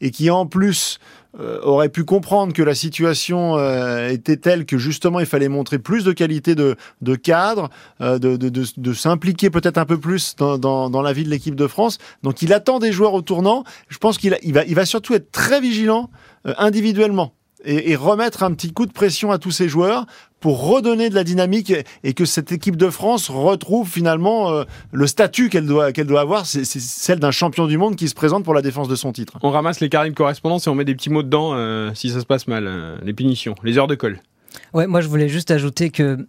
et 0.00 0.10
qui 0.10 0.30
en 0.30 0.46
plus 0.46 0.98
euh, 1.38 1.60
aurait 1.62 1.90
pu 1.90 2.02
comprendre 2.02 2.52
que 2.52 2.62
la 2.62 2.74
situation 2.74 3.56
euh, 3.56 4.08
était 4.08 4.36
telle 4.36 4.66
que 4.66 4.78
justement 4.78 5.20
il 5.20 5.26
fallait 5.26 5.48
montrer 5.48 5.78
plus 5.78 6.02
de 6.02 6.10
qualité 6.10 6.56
de, 6.56 6.74
de 7.02 7.14
cadre, 7.14 7.70
euh, 8.00 8.18
de, 8.18 8.36
de, 8.36 8.48
de, 8.48 8.64
de 8.76 8.92
s'impliquer 8.92 9.48
peut-être 9.48 9.78
un 9.78 9.84
peu 9.84 9.96
plus 9.96 10.34
dans, 10.34 10.58
dans, 10.58 10.90
dans 10.90 11.02
la 11.02 11.12
vie 11.12 11.22
de 11.22 11.30
l'équipe 11.30 11.54
de 11.54 11.68
France. 11.68 11.98
Donc 12.24 12.42
il 12.42 12.52
attend 12.52 12.80
des 12.80 12.90
joueurs 12.90 13.14
au 13.14 13.22
tournant. 13.22 13.62
Je 13.88 13.98
pense 13.98 14.18
qu'il 14.18 14.36
il 14.42 14.52
va, 14.52 14.64
il 14.64 14.74
va 14.74 14.84
surtout 14.84 15.14
être 15.14 15.30
très 15.30 15.60
vigilant 15.60 16.10
individuellement 16.44 17.32
et, 17.64 17.96
remettre 17.96 18.42
un 18.42 18.52
petit 18.52 18.72
coup 18.72 18.86
de 18.86 18.92
pression 18.92 19.30
à 19.30 19.38
tous 19.38 19.50
ces 19.50 19.68
joueurs 19.68 20.06
pour 20.40 20.66
redonner 20.66 21.10
de 21.10 21.14
la 21.14 21.24
dynamique 21.24 21.72
et, 22.02 22.14
que 22.14 22.24
cette 22.24 22.52
équipe 22.52 22.76
de 22.76 22.88
France 22.88 23.28
retrouve 23.28 23.88
finalement 23.88 24.50
euh, 24.50 24.64
le 24.92 25.06
statut 25.06 25.50
qu'elle 25.50 25.66
doit, 25.66 25.92
qu'elle 25.92 26.06
doit 26.06 26.22
avoir, 26.22 26.46
c'est 26.46 26.64
celle 26.64 27.20
d'un 27.20 27.30
champion 27.30 27.66
du 27.66 27.76
monde 27.76 27.96
qui 27.96 28.08
se 28.08 28.14
présente 28.14 28.44
pour 28.44 28.54
la 28.54 28.62
défense 28.62 28.88
de 28.88 28.96
son 28.96 29.12
titre. 29.12 29.38
On 29.42 29.50
ramasse 29.50 29.80
les 29.80 29.88
carrés 29.88 30.10
de 30.10 30.14
correspondance 30.14 30.66
et 30.66 30.70
on 30.70 30.74
met 30.74 30.84
des 30.84 30.94
petits 30.94 31.10
mots 31.10 31.22
dedans 31.22 31.52
euh, 31.54 31.90
si 31.94 32.10
ça 32.10 32.20
se 32.20 32.26
passe 32.26 32.48
mal, 32.48 32.66
euh, 32.66 32.96
les 33.02 33.12
punitions, 33.12 33.54
les 33.62 33.76
heures 33.76 33.86
de 33.86 33.94
colle. 33.94 34.20
Ouais, 34.72 34.86
moi 34.86 35.00
je 35.00 35.08
voulais 35.08 35.28
juste 35.28 35.50
ajouter 35.50 35.90
que 35.90 36.26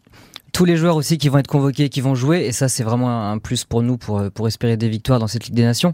tous 0.52 0.66
les 0.66 0.78
joueurs 0.78 0.96
aussi 0.96 1.18
qui 1.18 1.30
vont 1.30 1.38
être 1.38 1.48
convoqués, 1.48 1.90
qui 1.90 2.02
vont 2.02 2.16
jouer, 2.16 2.46
et 2.46 2.52
ça 2.52 2.68
c'est 2.68 2.84
vraiment 2.84 3.30
un 3.32 3.38
plus 3.38 3.64
pour 3.64 3.82
nous 3.82 3.98
pour, 3.98 4.24
pour 4.32 4.48
espérer 4.48 4.78
des 4.78 4.90
victoires 4.90 5.20
dans 5.20 5.28
cette 5.28 5.46
Ligue 5.46 5.56
des 5.56 5.64
Nations, 5.64 5.92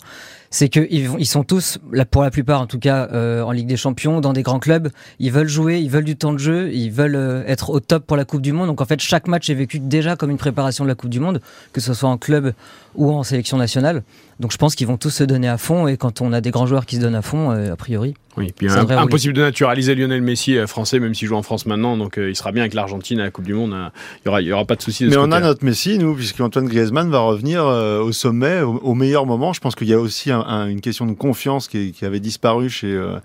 c'est 0.49 0.69
qu'ils 0.69 1.09
ils 1.17 1.25
sont 1.25 1.43
tous, 1.43 1.79
pour 2.11 2.23
la 2.23 2.31
plupart 2.31 2.61
en 2.61 2.67
tout 2.67 2.79
cas, 2.79 3.09
euh, 3.11 3.41
en 3.41 3.51
Ligue 3.51 3.67
des 3.67 3.77
Champions, 3.77 4.21
dans 4.21 4.33
des 4.33 4.43
grands 4.43 4.59
clubs, 4.59 4.89
ils 5.19 5.31
veulent 5.31 5.47
jouer, 5.47 5.79
ils 5.79 5.89
veulent 5.89 6.03
du 6.03 6.15
temps 6.15 6.33
de 6.33 6.37
jeu, 6.37 6.71
ils 6.73 6.91
veulent 6.91 7.15
euh, 7.15 7.43
être 7.47 7.69
au 7.69 7.79
top 7.79 8.05
pour 8.05 8.17
la 8.17 8.25
Coupe 8.25 8.41
du 8.41 8.53
Monde. 8.53 8.67
Donc 8.67 8.81
en 8.81 8.85
fait, 8.85 9.01
chaque 9.01 9.27
match 9.27 9.49
est 9.49 9.55
vécu 9.55 9.79
déjà 9.79 10.15
comme 10.15 10.31
une 10.31 10.37
préparation 10.37 10.83
de 10.83 10.89
la 10.89 10.95
Coupe 10.95 11.09
du 11.09 11.19
Monde, 11.19 11.41
que 11.73 11.81
ce 11.81 11.93
soit 11.93 12.09
en 12.09 12.17
club 12.17 12.53
ou 12.97 13.11
en 13.11 13.23
sélection 13.23 13.57
nationale. 13.57 14.03
Donc 14.39 14.51
je 14.51 14.57
pense 14.57 14.75
qu'ils 14.75 14.87
vont 14.87 14.97
tous 14.97 15.09
se 15.09 15.23
donner 15.23 15.47
à 15.47 15.57
fond, 15.57 15.87
et 15.87 15.97
quand 15.97 16.21
on 16.21 16.33
a 16.33 16.41
des 16.41 16.51
grands 16.51 16.67
joueurs 16.67 16.85
qui 16.85 16.97
se 16.97 17.01
donnent 17.01 17.15
à 17.15 17.21
fond, 17.21 17.51
euh, 17.51 17.71
a 17.71 17.75
priori. 17.75 18.13
Oui, 18.35 18.53
puis 18.55 18.67
impossible 18.69 19.33
de 19.33 19.41
naturaliser 19.41 19.95
Lionel 19.95 20.21
Messi 20.21 20.57
français, 20.67 20.99
même 20.99 21.15
s'il 21.15 21.27
joue 21.27 21.35
en 21.35 21.41
France 21.41 21.65
maintenant, 21.65 21.97
donc 21.97 22.17
il 22.17 22.35
sera 22.35 22.51
bien 22.51 22.61
avec 22.61 22.75
l'Argentine 22.75 23.19
à 23.19 23.23
la 23.23 23.31
Coupe 23.31 23.45
du 23.45 23.55
Monde. 23.55 23.71
Il 23.71 24.27
n'y 24.27 24.29
aura, 24.29 24.41
y 24.43 24.51
aura 24.51 24.63
pas 24.63 24.75
de 24.75 24.81
souci. 24.83 25.05
Mais 25.05 25.17
on 25.17 25.31
a 25.31 25.39
notre 25.39 25.65
Messi, 25.65 25.97
nous, 25.97 26.13
puisque 26.13 26.39
Antoine 26.39 26.67
Griezmann 26.67 27.09
va 27.09 27.21
revenir 27.21 27.65
au 27.65 28.11
sommet 28.11 28.61
au, 28.61 28.75
au 28.75 28.93
meilleur 28.93 29.25
moment. 29.25 29.53
Je 29.53 29.59
pense 29.59 29.73
qu'il 29.73 29.87
y 29.87 29.93
a 29.93 29.99
aussi 29.99 30.29
un 30.29 30.67
une 30.67 30.81
question 30.81 31.05
de 31.05 31.13
confiance 31.13 31.67
qui, 31.67 31.93
avait 32.01 32.19
disparu 32.19 32.69
chez, 32.69 32.91
euh, 32.91 33.19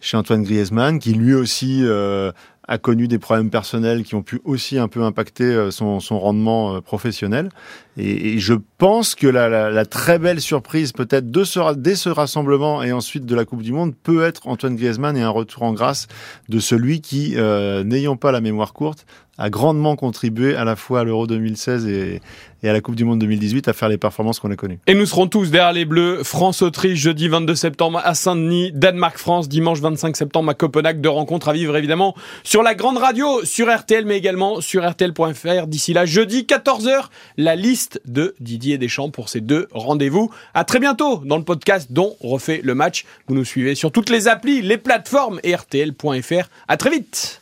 chez 0.00 0.16
Antoine 0.16 0.42
Griezmann, 0.42 0.98
qui 0.98 1.12
lui 1.12 1.34
aussi 1.34 1.80
euh, 1.82 2.32
a 2.68 2.78
connu 2.78 3.08
des 3.08 3.18
problèmes 3.18 3.50
personnels 3.50 4.02
qui 4.02 4.14
ont 4.14 4.22
pu 4.22 4.40
aussi 4.44 4.78
un 4.78 4.88
peu 4.88 5.02
impacter 5.02 5.44
euh, 5.44 5.70
son, 5.70 5.98
rendement 6.18 6.80
professionnel. 6.80 7.50
Et, 7.96 8.38
je 8.38 8.54
pense 8.78 9.14
que 9.14 9.26
la, 9.26 9.84
très 9.86 10.18
belle 10.18 10.40
surprise 10.40 10.92
peut-être 10.92 11.30
de 11.30 11.44
ce, 11.44 11.74
dès 11.74 11.94
ce 11.94 12.08
rassemblement 12.08 12.82
et 12.82 12.92
ensuite 12.92 13.24
de 13.24 13.34
la 13.34 13.44
Coupe 13.44 13.62
du 13.62 13.72
Monde 13.72 13.94
peut 13.94 14.24
être 14.24 14.48
Antoine 14.48 14.76
Griezmann 14.76 15.16
et 15.16 15.22
un 15.22 15.30
retour 15.30 15.62
en 15.62 15.72
grâce 15.72 16.06
de 16.48 16.58
celui 16.58 17.00
qui, 17.00 17.36
n'ayant 17.36 18.16
pas 18.16 18.32
la 18.32 18.40
mémoire 18.40 18.72
courte, 18.72 19.06
a 19.38 19.50
grandement 19.50 19.96
contribué 19.96 20.56
à 20.56 20.64
la 20.64 20.76
fois 20.76 21.00
à 21.00 21.04
l'Euro 21.04 21.26
2016 21.26 21.86
et, 21.86 22.20
à 22.64 22.72
la 22.72 22.80
Coupe 22.80 22.96
du 22.96 23.04
Monde 23.04 23.20
2018 23.20 23.68
à 23.68 23.72
faire 23.72 23.88
les 23.88 23.98
performances 23.98 24.40
qu'on 24.40 24.50
a 24.50 24.56
connues. 24.56 24.80
Et 24.88 24.94
nous 24.94 25.06
serons 25.06 25.28
tous 25.28 25.52
derrière 25.52 25.72
les 25.72 25.84
Bleus. 25.84 26.24
France-Autriche 26.24 26.98
jeudi 26.98 27.28
22 27.28 27.54
septembre 27.54 28.00
à 28.02 28.14
Saint-Denis, 28.14 28.72
Danemark-France 28.72 29.48
dimanche 29.48 29.78
25 29.78 30.16
septembre 30.16 30.50
à 30.50 30.54
Copenhague. 30.54 31.00
Deux 31.00 31.10
rencontres 31.10 31.48
à 31.48 31.52
vivre 31.52 31.76
évidemment 31.76 32.16
sur 32.42 32.64
la 32.64 32.74
grande 32.74 32.98
radio, 32.98 33.44
sur 33.44 33.72
RTL 33.72 34.04
mais 34.04 34.16
également 34.16 34.60
sur 34.60 34.88
RTL.fr. 34.88 35.68
D'ici 35.68 35.92
là, 35.92 36.06
jeudi 36.06 36.42
14h, 36.42 37.04
la 37.36 37.54
liste 37.54 38.00
de 38.06 38.34
Didier 38.40 38.78
Deschamps 38.78 39.10
pour 39.10 39.28
ces 39.28 39.40
deux 39.40 39.68
rendez-vous. 39.70 40.32
À 40.54 40.64
très 40.64 40.80
bientôt 40.80 41.22
dans 41.24 41.36
le 41.36 41.44
podcast 41.44 41.92
dont 41.92 42.16
refait 42.20 42.60
le 42.64 42.74
match. 42.74 43.04
Vous 43.28 43.36
nous 43.36 43.44
suivez 43.44 43.76
sur 43.76 43.92
toutes 43.92 44.10
les 44.10 44.26
applis, 44.26 44.60
les 44.60 44.78
plateformes 44.78 45.38
et 45.44 45.54
RTL.fr. 45.54 46.48
À 46.66 46.76
très 46.76 46.90
vite 46.90 47.40